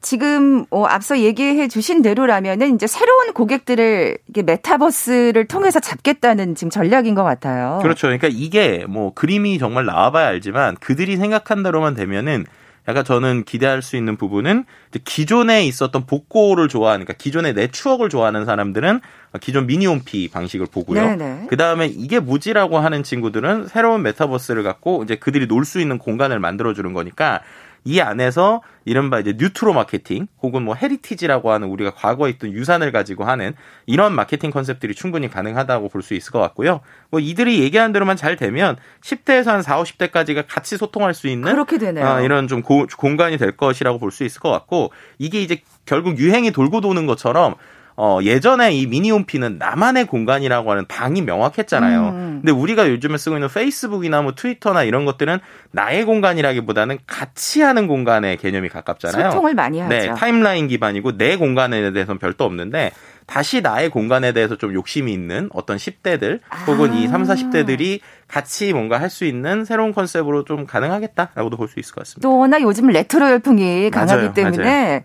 지금 0.00 0.64
어, 0.70 0.84
앞서 0.86 1.18
얘기해 1.18 1.68
주신 1.68 2.00
대로라면은 2.02 2.74
이제 2.74 2.86
새로운 2.86 3.32
고객들을 3.32 4.18
이게 4.28 4.42
메타버스를 4.42 5.46
통해서 5.46 5.78
잡겠다는 5.78 6.54
지금 6.54 6.70
전략인 6.70 7.14
것 7.14 7.22
같아요. 7.22 7.80
그렇죠. 7.82 8.06
그러니까 8.06 8.28
이게 8.30 8.84
뭐 8.88 9.12
그림이 9.12 9.58
정말 9.58 9.84
나와봐야 9.84 10.28
알지만 10.28 10.76
그들이 10.76 11.16
생각한 11.16 11.62
대로만 11.62 11.94
되면은 11.94 12.46
약간 12.88 13.04
저는 13.04 13.44
기대할 13.44 13.82
수 13.82 13.96
있는 13.96 14.16
부분은 14.16 14.64
기존에 15.04 15.64
있었던 15.66 16.06
복고를 16.06 16.66
좋아하는, 16.68 17.04
그러니까 17.04 17.22
기존에 17.22 17.52
내 17.52 17.68
추억을 17.68 18.08
좋아하는 18.08 18.46
사람들은 18.46 19.00
기존 19.40 19.66
미니홈피 19.66 20.28
방식을 20.28 20.66
보고요. 20.72 21.46
그 21.48 21.56
다음에 21.58 21.86
이제 21.86 22.18
MZ라고 22.20 22.78
하는 22.78 23.02
친구들은 23.02 23.68
새로운 23.68 24.02
메타버스를 24.02 24.62
갖고 24.62 25.04
이제 25.04 25.16
그들이 25.16 25.46
놀 25.46 25.66
수 25.66 25.78
있는 25.78 25.98
공간을 25.98 26.40
만들어주는 26.40 26.92
거니까 26.94 27.42
이 27.84 28.00
안에서 28.00 28.62
이른바 28.84 29.20
이제 29.20 29.34
뉴트로 29.36 29.72
마케팅 29.72 30.26
혹은 30.42 30.62
뭐 30.62 30.74
heritage라고 30.74 31.50
하는 31.52 31.68
우리가 31.68 31.92
과거에 31.92 32.30
있던 32.30 32.52
유산을 32.52 32.92
가지고 32.92 33.24
하는 33.24 33.54
이런 33.86 34.14
마케팅 34.14 34.50
컨셉들이 34.50 34.94
충분히 34.94 35.28
가능하다고 35.30 35.88
볼 35.88 36.02
수 36.02 36.14
있을 36.14 36.32
것 36.32 36.38
같고요. 36.40 36.80
뭐 37.10 37.20
이들이 37.20 37.60
얘기하는 37.60 37.92
대로만 37.92 38.16
잘 38.16 38.36
되면 38.36 38.76
10대에서 39.02 39.46
한 39.48 39.62
4, 39.62 39.82
50대까지가 39.82 40.44
같이 40.48 40.76
소통할 40.76 41.14
수 41.14 41.28
있는 41.28 41.52
그렇게 41.52 41.78
되네요. 41.78 42.06
어, 42.06 42.20
이런 42.22 42.48
좀 42.48 42.62
고, 42.62 42.86
공간이 42.96 43.36
될 43.36 43.56
것이라고 43.56 43.98
볼 43.98 44.10
수 44.10 44.24
있을 44.24 44.40
것 44.40 44.50
같고 44.50 44.92
이게 45.18 45.40
이제 45.42 45.60
결국 45.86 46.18
유행이 46.18 46.50
돌고 46.52 46.80
도는 46.80 47.06
것처럼 47.06 47.54
어, 48.02 48.18
예전에 48.22 48.72
이 48.72 48.86
미니홈피는 48.86 49.58
나만의 49.58 50.06
공간이라고 50.06 50.70
하는 50.70 50.86
방이 50.86 51.20
명확했잖아요. 51.20 52.08
음. 52.08 52.38
근데 52.40 52.50
우리가 52.50 52.88
요즘에 52.88 53.18
쓰고 53.18 53.36
있는 53.36 53.48
페이스북이나 53.52 54.22
뭐 54.22 54.32
트위터나 54.34 54.84
이런 54.84 55.04
것들은 55.04 55.38
나의 55.72 56.06
공간이라기보다는 56.06 56.96
같이 57.06 57.60
하는 57.60 57.86
공간의 57.86 58.38
개념이 58.38 58.70
가깝잖아요. 58.70 59.32
소통을 59.32 59.52
많이 59.54 59.80
하죠. 59.80 59.94
네, 59.94 60.14
타임라인 60.14 60.68
기반이고 60.68 61.18
내 61.18 61.36
공간에 61.36 61.92
대해서는 61.92 62.18
별도 62.18 62.44
없는데 62.44 62.92
다시 63.26 63.60
나의 63.60 63.90
공간에 63.90 64.32
대해서 64.32 64.56
좀 64.56 64.72
욕심이 64.72 65.12
있는 65.12 65.50
어떤 65.52 65.76
10대들 65.76 66.40
혹은 66.68 66.92
아. 66.92 66.94
이 66.94 67.06
3, 67.06 67.24
40대들이 67.24 68.00
같이 68.28 68.72
뭔가 68.72 68.98
할 68.98 69.10
수 69.10 69.26
있는 69.26 69.66
새로운 69.66 69.92
컨셉으로 69.92 70.44
좀 70.44 70.64
가능하겠다라고도 70.64 71.58
볼 71.58 71.68
수 71.68 71.78
있을 71.78 71.94
것 71.94 72.00
같습니다. 72.04 72.26
또 72.26 72.38
워낙 72.38 72.62
요즘 72.62 72.86
레트로 72.86 73.28
열풍이 73.28 73.90
강하기 73.90 74.14
맞아요, 74.14 74.32
때문에 74.32 74.64
맞아요. 74.64 75.00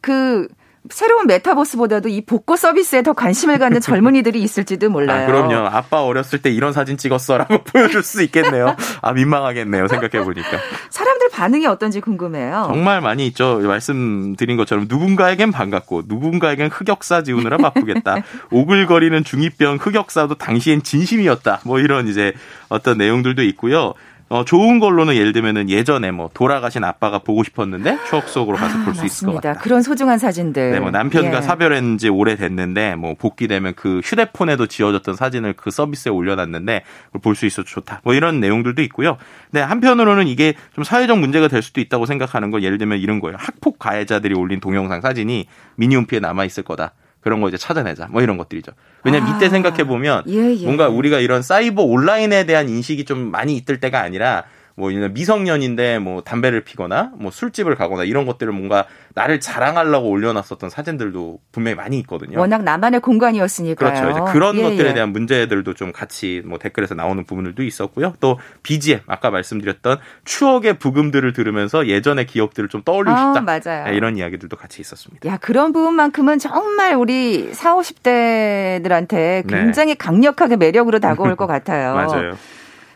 그 0.00 0.48
새로운 0.90 1.26
메타버스보다도 1.26 2.08
이 2.08 2.22
복고 2.24 2.56
서비스에 2.56 3.02
더 3.02 3.12
관심을 3.12 3.58
갖는 3.58 3.80
젊은이들이 3.82 4.42
있을지도 4.42 4.90
몰라요. 4.90 5.22
아, 5.22 5.26
그럼요. 5.26 5.66
아빠 5.68 6.02
어렸을 6.02 6.40
때 6.42 6.50
이런 6.50 6.72
사진 6.72 6.96
찍었어라고 6.96 7.62
보여줄 7.64 8.02
수 8.02 8.22
있겠네요. 8.22 8.74
아 9.00 9.12
민망하겠네요. 9.12 9.86
생각해 9.88 10.24
보니까. 10.24 10.58
사람들 10.90 11.28
반응이 11.30 11.66
어떤지 11.66 12.00
궁금해요. 12.00 12.64
정말 12.66 13.00
많이 13.00 13.26
있죠. 13.28 13.58
말씀드린 13.60 14.56
것처럼 14.56 14.86
누군가에겐 14.88 15.52
반갑고 15.52 16.02
누군가에겐 16.06 16.68
흑역사 16.70 17.22
지우느라 17.22 17.58
바쁘겠다. 17.58 18.16
오글거리는 18.50 19.22
중2병 19.24 19.78
흑역사도 19.80 20.34
당시엔 20.34 20.82
진심이었다. 20.82 21.60
뭐 21.64 21.78
이런 21.78 22.08
이제 22.08 22.32
어떤 22.68 22.98
내용들도 22.98 23.42
있고요. 23.44 23.94
어, 24.32 24.46
좋은 24.46 24.80
걸로는 24.80 25.14
예를 25.14 25.34
들면은 25.34 25.68
예전에 25.68 26.10
뭐 26.10 26.30
돌아가신 26.32 26.84
아빠가 26.84 27.18
보고 27.18 27.44
싶었는데 27.44 27.98
추억 28.08 28.30
속으로 28.30 28.56
가서 28.56 28.78
아, 28.78 28.84
볼수 28.86 29.04
있을 29.04 29.26
것 29.26 29.34
같다. 29.42 29.60
그런 29.60 29.82
소중한 29.82 30.18
사진들. 30.18 30.70
네, 30.70 30.80
뭐 30.80 30.90
남편과 30.90 31.36
예. 31.36 31.42
사별한 31.42 31.98
지 31.98 32.08
오래됐는데 32.08 32.94
뭐 32.94 33.14
복귀되면 33.14 33.74
그 33.76 34.00
휴대폰에도 34.02 34.68
지워졌던 34.68 35.16
사진을 35.16 35.52
그 35.52 35.70
서비스에 35.70 36.10
올려놨는데 36.10 36.82
볼 37.20 37.34
수 37.34 37.44
있어서 37.44 37.68
좋다. 37.68 38.00
뭐 38.04 38.14
이런 38.14 38.40
내용들도 38.40 38.80
있고요. 38.84 39.18
네, 39.50 39.60
한편으로는 39.60 40.26
이게 40.28 40.54
좀 40.74 40.82
사회적 40.82 41.18
문제가 41.18 41.48
될 41.48 41.60
수도 41.60 41.82
있다고 41.82 42.06
생각하는 42.06 42.50
건 42.50 42.62
예를 42.62 42.78
들면 42.78 43.00
이런 43.00 43.20
거예요. 43.20 43.36
학폭 43.38 43.78
가해자들이 43.78 44.34
올린 44.34 44.60
동영상 44.60 45.02
사진이 45.02 45.46
미니홈피에 45.76 46.20
남아 46.20 46.46
있을 46.46 46.62
거다. 46.62 46.92
그런 47.22 47.40
거 47.40 47.48
이제 47.48 47.56
찾아내자. 47.56 48.08
뭐 48.10 48.20
이런 48.20 48.36
것들이죠. 48.36 48.72
왜냐면 49.04 49.32
아, 49.32 49.36
이때 49.36 49.48
생각해 49.48 49.84
보면 49.84 50.24
예, 50.28 50.54
예. 50.54 50.64
뭔가 50.64 50.88
우리가 50.88 51.20
이런 51.20 51.42
사이버 51.42 51.82
온라인에 51.82 52.44
대한 52.44 52.68
인식이 52.68 53.04
좀 53.04 53.30
많이 53.30 53.56
있을 53.56 53.80
때가 53.80 54.00
아니라 54.00 54.44
뭐 54.74 54.90
미성년인데 54.90 55.98
뭐 55.98 56.22
담배를 56.22 56.62
피거나 56.62 57.12
뭐 57.16 57.30
술집을 57.30 57.74
가거나 57.74 58.04
이런 58.04 58.26
것들을 58.26 58.52
뭔가 58.52 58.86
나를 59.14 59.40
자랑하려고 59.40 60.08
올려놨었던 60.08 60.70
사진들도 60.70 61.40
분명히 61.52 61.74
많이 61.74 61.98
있거든요. 62.00 62.38
워낙 62.38 62.62
나만의 62.62 63.00
공간이었으니까요. 63.00 63.92
그렇죠. 63.92 64.10
이제 64.10 64.32
그런 64.32 64.56
예, 64.56 64.62
것들에 64.62 64.90
예. 64.90 64.94
대한 64.94 65.12
문제들도 65.12 65.74
좀 65.74 65.92
같이 65.92 66.42
뭐 66.44 66.58
댓글에서 66.58 66.94
나오는 66.94 67.24
부분들도 67.24 67.62
있었고요. 67.62 68.14
또 68.20 68.38
BGM 68.62 69.00
아까 69.06 69.30
말씀드렸던 69.30 69.98
추억의 70.24 70.78
부금들을 70.78 71.32
들으면서 71.32 71.86
예전의 71.86 72.26
기억들을 72.26 72.68
좀 72.68 72.82
떠올리고 72.82 73.14
아, 73.14 73.34
싶다. 73.34 73.40
맞아요. 73.40 73.84
네, 73.86 73.96
이런 73.96 74.16
이야기들도 74.16 74.56
같이 74.56 74.80
있었습니다. 74.80 75.28
야 75.28 75.36
그런 75.36 75.72
부분만큼은 75.72 76.38
정말 76.38 76.94
우리 76.94 77.52
4, 77.52 77.76
50대들한테 77.76 79.46
굉장히 79.46 79.92
네. 79.92 79.94
강력하게 79.94 80.56
매력으로 80.56 80.98
다가올 80.98 81.36
것 81.36 81.46
같아요. 81.46 81.94
맞아요. 82.12 82.36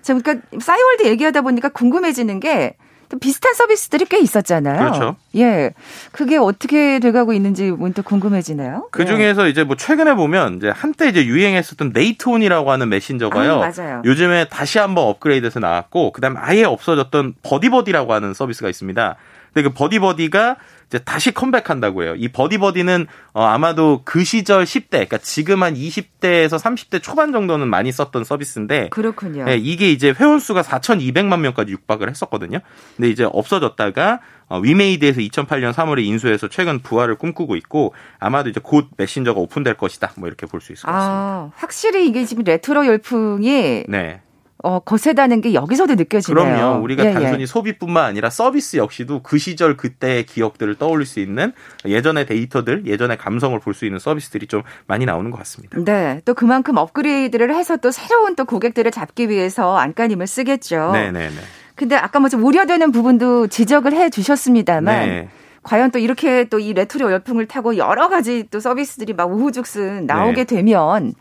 자, 0.06 0.14
그러니까 0.14 0.46
싸이월드 0.60 1.04
얘기하다 1.08 1.40
보니까 1.40 1.68
궁금해지는 1.68 2.38
게또 2.38 3.18
비슷한 3.20 3.54
서비스들이 3.54 4.04
꽤 4.04 4.20
있었잖아요. 4.20 4.78
그렇죠. 4.78 5.16
예. 5.34 5.72
그게 6.12 6.36
어떻게 6.36 7.00
돼가고 7.00 7.32
있는지 7.32 7.72
문득 7.72 8.04
궁금해지네요. 8.04 8.86
그 8.92 9.04
중에서 9.04 9.46
예. 9.46 9.50
이제 9.50 9.64
뭐 9.64 9.74
최근에 9.74 10.14
보면 10.14 10.58
이제 10.58 10.68
한때 10.68 11.08
이제 11.08 11.26
유행했었던 11.26 11.90
네이트온이라고 11.92 12.70
하는 12.70 12.88
메신저가요. 12.88 13.52
아, 13.54 13.72
맞아요. 13.76 14.02
요즘에 14.04 14.46
다시 14.48 14.78
한번 14.78 15.08
업그레이드해서 15.08 15.58
나왔고 15.58 16.12
그다음에 16.12 16.38
아예 16.40 16.62
없어졌던 16.62 17.34
버디버디라고 17.42 18.12
하는 18.12 18.32
서비스가 18.32 18.68
있습니다. 18.68 19.16
근데 19.56 19.70
그 19.70 19.74
버디버디가 19.74 20.56
이제 20.88 20.98
다시 20.98 21.32
컴백한다고 21.32 22.02
해요. 22.02 22.14
이 22.18 22.28
버디버디는 22.28 23.06
어, 23.32 23.42
아마도 23.42 24.02
그 24.04 24.22
시절 24.22 24.64
10대, 24.64 24.90
그러니까 24.90 25.16
지금 25.16 25.62
한 25.62 25.72
20대에서 25.74 26.60
30대 26.62 27.02
초반 27.02 27.32
정도는 27.32 27.66
많이 27.66 27.90
썼던 27.90 28.24
서비스인데 28.24 28.90
그렇군요. 28.90 29.44
네, 29.44 29.56
이게 29.56 29.90
이제 29.90 30.12
회원 30.20 30.40
수가 30.40 30.60
4,200만 30.60 31.40
명까지 31.40 31.72
육박을 31.72 32.10
했었거든요. 32.10 32.58
근데 32.96 33.08
이제 33.08 33.24
없어졌다가 33.24 34.20
어, 34.48 34.58
위메이드에서 34.60 35.20
2008년 35.22 35.72
3월에 35.72 36.04
인수해서 36.04 36.48
최근 36.48 36.80
부활을 36.80 37.16
꿈꾸고 37.16 37.56
있고 37.56 37.94
아마도 38.18 38.50
이제 38.50 38.60
곧 38.62 38.88
메신저가 38.98 39.40
오픈될 39.40 39.74
것이다. 39.78 40.12
뭐 40.18 40.28
이렇게 40.28 40.44
볼 40.46 40.60
수 40.60 40.72
있을 40.74 40.84
것 40.84 40.92
같습니다. 40.92 41.14
아, 41.16 41.50
확실히 41.56 42.06
이게 42.06 42.26
지금 42.26 42.44
레트로 42.44 42.86
열풍이 42.86 43.84
네. 43.88 44.20
어, 44.62 44.78
거세다는 44.80 45.42
게 45.42 45.52
여기서도 45.54 45.94
느껴지네요. 45.96 46.44
그럼요. 46.44 46.82
우리가 46.82 47.04
예, 47.04 47.12
단순히 47.12 47.42
예. 47.42 47.46
소비뿐만 47.46 48.04
아니라 48.04 48.30
서비스 48.30 48.78
역시도 48.78 49.22
그 49.22 49.38
시절 49.38 49.76
그때의 49.76 50.24
기억들을 50.26 50.76
떠올릴 50.76 51.06
수 51.06 51.20
있는 51.20 51.52
예전의 51.84 52.26
데이터들, 52.26 52.86
예전의 52.86 53.18
감성을 53.18 53.58
볼 53.60 53.74
수 53.74 53.84
있는 53.84 53.98
서비스들이 53.98 54.46
좀 54.46 54.62
많이 54.86 55.04
나오는 55.04 55.30
것 55.30 55.36
같습니다. 55.38 55.78
네. 55.84 56.22
또 56.24 56.32
그만큼 56.32 56.78
업그레이드를 56.78 57.54
해서 57.54 57.76
또 57.76 57.90
새로운 57.90 58.34
또 58.34 58.46
고객들을 58.46 58.90
잡기 58.90 59.28
위해서 59.28 59.76
안간힘을 59.76 60.26
쓰겠죠. 60.26 60.92
네, 60.94 61.12
네, 61.12 61.28
네. 61.28 61.34
근데 61.74 61.94
아까 61.94 62.18
뭐좀 62.20 62.42
우려되는 62.42 62.90
부분도 62.92 63.48
지적을 63.48 63.92
해 63.92 64.08
주셨습니다만 64.08 65.08
네. 65.08 65.28
과연 65.62 65.90
또 65.90 65.98
이렇게 65.98 66.44
또 66.44 66.58
이 66.58 66.72
레트로 66.72 67.12
열풍을 67.12 67.46
타고 67.46 67.76
여러 67.76 68.08
가지 68.08 68.44
또 68.50 68.60
서비스들이 68.60 69.12
막 69.12 69.30
우후죽순 69.30 70.06
나오게 70.06 70.44
네. 70.44 70.44
되면 70.44 71.12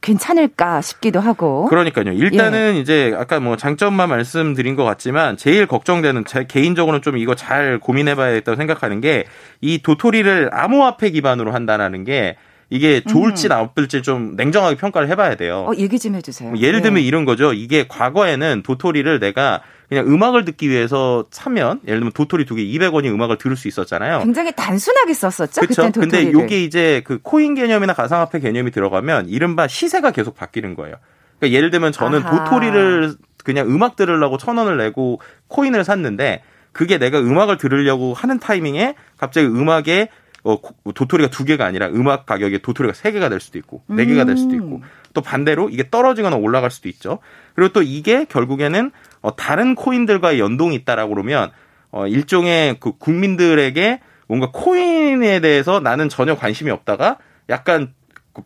괜찮을까 0.00 0.80
싶기도 0.80 1.20
하고. 1.20 1.66
그러니까요. 1.66 2.12
일단은 2.12 2.76
예. 2.76 2.80
이제 2.80 3.14
아까 3.16 3.40
뭐 3.40 3.56
장점만 3.56 4.08
말씀드린 4.08 4.76
것 4.76 4.84
같지만 4.84 5.36
제일 5.36 5.66
걱정되는 5.66 6.24
제 6.24 6.44
개인적으로는 6.46 7.02
좀 7.02 7.18
이거 7.18 7.34
잘 7.34 7.78
고민해봐야겠다고 7.78 8.56
생각하는 8.56 9.00
게 9.00 9.24
이 9.60 9.78
도토리를 9.82 10.50
암호화폐 10.52 11.10
기반으로 11.10 11.52
한다라는 11.52 12.04
게 12.04 12.36
이게 12.70 13.00
좋을지 13.00 13.48
음. 13.48 13.50
나쁠지 13.50 14.02
좀 14.02 14.36
냉정하게 14.36 14.76
평가를 14.76 15.08
해봐야 15.08 15.34
돼요. 15.34 15.66
어, 15.68 15.72
얘기 15.76 15.98
좀 15.98 16.14
해주세요. 16.14 16.50
뭐 16.50 16.58
예를 16.60 16.82
들면 16.82 17.00
네. 17.00 17.06
이런 17.06 17.24
거죠. 17.24 17.52
이게 17.52 17.86
과거에는 17.88 18.62
도토리를 18.62 19.18
내가 19.18 19.60
그냥 19.90 20.06
음악을 20.06 20.44
듣기 20.44 20.70
위해서 20.70 21.26
사면 21.32 21.80
예를 21.84 21.98
들면 21.98 22.12
도토리 22.12 22.44
두 22.46 22.54
개 22.54 22.62
200원이 22.62 23.06
음악을 23.12 23.38
들을 23.38 23.56
수 23.56 23.66
있었잖아요. 23.66 24.20
굉장히 24.20 24.52
단순하게 24.52 25.12
썼었죠. 25.12 25.60
그렇죠. 25.62 25.90
근데 25.92 26.22
이게 26.22 26.62
이제 26.62 27.02
그 27.04 27.18
코인 27.20 27.56
개념이나 27.56 27.92
가상화폐 27.92 28.38
개념이 28.38 28.70
들어가면 28.70 29.28
이른바 29.28 29.66
시세가 29.66 30.12
계속 30.12 30.36
바뀌는 30.36 30.76
거예요. 30.76 30.94
그러니까 31.40 31.56
예를 31.56 31.70
들면 31.70 31.90
저는 31.90 32.22
아하. 32.22 32.44
도토리를 32.44 33.14
그냥 33.42 33.68
음악 33.68 33.96
들으려고 33.96 34.38
천 34.38 34.58
원을 34.58 34.76
내고 34.76 35.20
코인을 35.48 35.82
샀는데 35.82 36.42
그게 36.70 36.98
내가 36.98 37.18
음악을 37.18 37.56
들으려고 37.58 38.14
하는 38.14 38.38
타이밍에 38.38 38.94
갑자기 39.18 39.48
음악에 39.48 40.08
어, 40.44 40.56
도토리가 40.94 41.30
두 41.30 41.44
개가 41.44 41.66
아니라 41.66 41.88
음악 41.88 42.26
가격에 42.26 42.58
도토리가 42.58 42.94
세 42.94 43.10
개가 43.12 43.28
될 43.28 43.40
수도 43.40 43.58
있고 43.58 43.82
네 43.88 44.06
개가 44.06 44.24
될 44.24 44.36
수도 44.36 44.54
있고 44.54 44.76
음. 44.76 44.82
또 45.12 45.20
반대로 45.20 45.68
이게 45.68 45.90
떨어지거나 45.90 46.36
올라갈 46.36 46.70
수도 46.70 46.88
있죠. 46.88 47.18
그리고 47.54 47.72
또 47.72 47.82
이게 47.82 48.24
결국에는 48.24 48.92
어, 49.22 49.34
다른 49.36 49.74
코인들과의 49.74 50.40
연동이 50.40 50.74
있다라고 50.76 51.14
그러면 51.14 51.50
어, 51.90 52.06
일종의 52.06 52.76
그 52.80 52.92
국민들에게 52.98 54.00
뭔가 54.26 54.50
코인에 54.52 55.40
대해서 55.40 55.80
나는 55.80 56.08
전혀 56.08 56.36
관심이 56.36 56.70
없다가 56.70 57.18
약간 57.48 57.92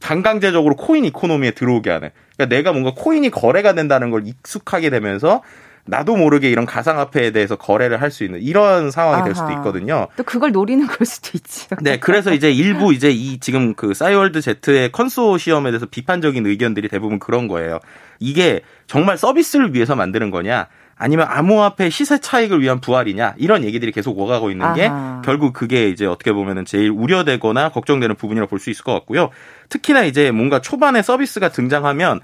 반강제적으로 0.00 0.76
코인 0.76 1.04
이코노미에 1.04 1.52
들어오게 1.52 1.90
하는. 1.90 2.10
그러니까 2.36 2.56
내가 2.56 2.72
뭔가 2.72 2.92
코인이 2.96 3.30
거래가 3.30 3.74
된다는 3.74 4.10
걸 4.10 4.26
익숙하게 4.26 4.90
되면서 4.90 5.42
나도 5.86 6.16
모르게 6.16 6.48
이런 6.50 6.64
가상화폐에 6.66 7.30
대해서 7.32 7.56
거래를 7.56 8.00
할 8.00 8.10
수 8.10 8.24
있는 8.24 8.40
이런 8.40 8.90
상황이 8.90 9.16
아하. 9.16 9.24
될 9.24 9.34
수도 9.34 9.50
있거든요. 9.52 10.06
또 10.16 10.22
그걸 10.22 10.52
노리는 10.52 10.86
걸 10.86 11.06
수도 11.06 11.30
있죠. 11.34 11.74
네, 11.82 11.98
그래서 11.98 12.32
이제 12.32 12.50
일부 12.50 12.92
이제 12.94 13.10
이 13.10 13.38
지금 13.38 13.74
그 13.74 13.92
싸이월드 13.92 14.40
Z의 14.40 14.92
컨소시엄에 14.92 15.70
대해서 15.70 15.86
비판적인 15.86 16.46
의견들이 16.46 16.88
대부분 16.88 17.18
그런 17.18 17.48
거예요. 17.48 17.80
이게 18.20 18.60
정말 18.86 19.18
서비스를 19.18 19.74
위해서 19.74 19.94
만드는 19.96 20.30
거냐? 20.30 20.68
아니면 20.96 21.26
암호화폐 21.28 21.90
시세 21.90 22.18
차익을 22.20 22.62
위한 22.62 22.80
부활이냐 22.80 23.34
이런 23.36 23.64
얘기들이 23.64 23.90
계속 23.90 24.16
오가고 24.16 24.50
있는 24.52 24.72
게 24.74 24.86
아하. 24.86 25.22
결국 25.24 25.52
그게 25.52 25.88
이제 25.88 26.06
어떻게 26.06 26.32
보면은 26.32 26.64
제일 26.64 26.90
우려되거나 26.90 27.70
걱정되는 27.70 28.14
부분이라고 28.14 28.48
볼 28.48 28.60
수 28.60 28.70
있을 28.70 28.84
것 28.84 28.92
같고요. 28.92 29.30
특히나 29.70 30.04
이제 30.04 30.30
뭔가 30.30 30.60
초반에 30.60 31.02
서비스가 31.02 31.48
등장하면 31.50 32.20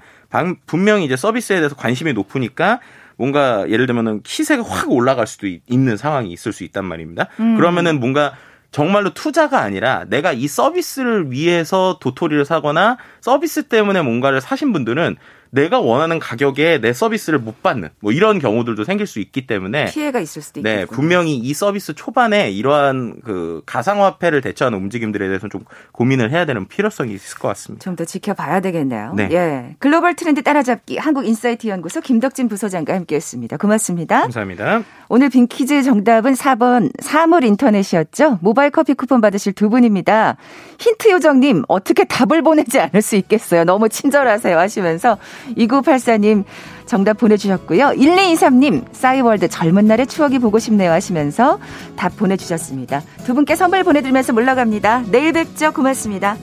분명히 0.65 1.03
이제 1.03 1.17
서비스에 1.17 1.57
대해서 1.57 1.75
관심이 1.75 2.13
높으니까 2.13 2.79
뭔가 3.21 3.69
예를 3.69 3.85
들면은 3.85 4.21
시세가 4.25 4.63
확 4.63 4.91
올라갈 4.91 5.27
수도 5.27 5.45
있 5.45 5.61
는 5.69 5.95
상황이 5.95 6.31
있을 6.31 6.53
수 6.53 6.63
있단 6.63 6.83
말입니다. 6.83 7.27
음. 7.39 7.55
그러면은 7.55 7.99
뭔가 7.99 8.33
정말로 8.71 9.13
투자가 9.13 9.61
아니라 9.61 10.05
내가 10.07 10.31
이 10.31 10.47
서비스를 10.47 11.29
위해서 11.31 11.99
도토리를 12.01 12.43
사거나 12.45 12.97
서비스 13.19 13.63
때문에 13.67 14.01
뭔가를 14.01 14.41
사신 14.41 14.73
분들은 14.73 15.17
내가 15.51 15.79
원하는 15.79 16.17
가격에 16.19 16.79
내 16.81 16.93
서비스를 16.93 17.39
못 17.39 17.61
받는 17.61 17.89
뭐 17.99 18.11
이런 18.11 18.39
경우들도 18.39 18.83
생길 18.85 19.05
수 19.05 19.19
있기 19.19 19.45
때문에 19.47 19.85
피해가 19.85 20.19
있을 20.19 20.41
수도 20.41 20.59
있겠 20.61 20.69
네, 20.75 20.85
분명히 20.85 21.37
이 21.37 21.53
서비스 21.53 21.93
초반에 21.93 22.49
이러한 22.51 23.21
그 23.23 23.61
가상화폐를 23.65 24.41
대처하는 24.41 24.77
움직임들에 24.77 25.27
대해서 25.27 25.47
좀 25.49 25.63
고민을 25.91 26.31
해야 26.31 26.45
되는 26.45 26.67
필요성이 26.67 27.13
있을 27.13 27.37
것 27.37 27.47
같습니다. 27.49 27.83
좀 27.83 27.95
더 27.95 28.05
지켜봐야 28.05 28.61
되겠네요. 28.61 29.13
네. 29.15 29.27
예. 29.33 29.75
글로벌 29.79 30.15
트렌드 30.15 30.41
따라잡기 30.41 30.97
한국 30.97 31.25
인사이트 31.27 31.67
연구소 31.67 31.99
김덕진 31.99 32.47
부소장과 32.47 32.95
함께했습니다. 32.95 33.57
고맙습니다. 33.57 34.21
감사합니다. 34.21 34.83
오늘 35.09 35.29
빈퀴즈 35.29 35.83
정답은 35.83 36.33
4번 36.33 36.89
사물 37.01 37.43
인터넷이었죠. 37.43 38.39
모바일 38.41 38.69
커피 38.71 38.93
쿠폰 38.93 39.19
받으실 39.19 39.51
두 39.51 39.69
분입니다. 39.69 40.37
힌트 40.79 41.11
요정님 41.11 41.63
어떻게 41.67 42.05
답을 42.05 42.41
보내지 42.41 42.79
않을 42.79 43.01
수 43.01 43.17
있겠어요. 43.17 43.65
너무 43.65 43.89
친절하세요 43.89 44.57
하시면서 44.57 45.17
2984님 45.57 46.43
정답 46.85 47.17
보내주셨고요. 47.17 47.91
1223님 47.91 48.83
싸이월드 48.91 49.47
젊은 49.47 49.85
날의 49.85 50.07
추억이 50.07 50.39
보고 50.39 50.59
싶네요 50.59 50.91
하시면서 50.91 51.59
답 51.95 52.15
보내주셨습니다. 52.17 53.01
두 53.25 53.33
분께 53.33 53.55
선물 53.55 53.83
보내드리면서 53.83 54.33
물러갑니다. 54.33 55.03
내일 55.11 55.33
뵙죠. 55.33 55.71
고맙습니다. 55.71 56.37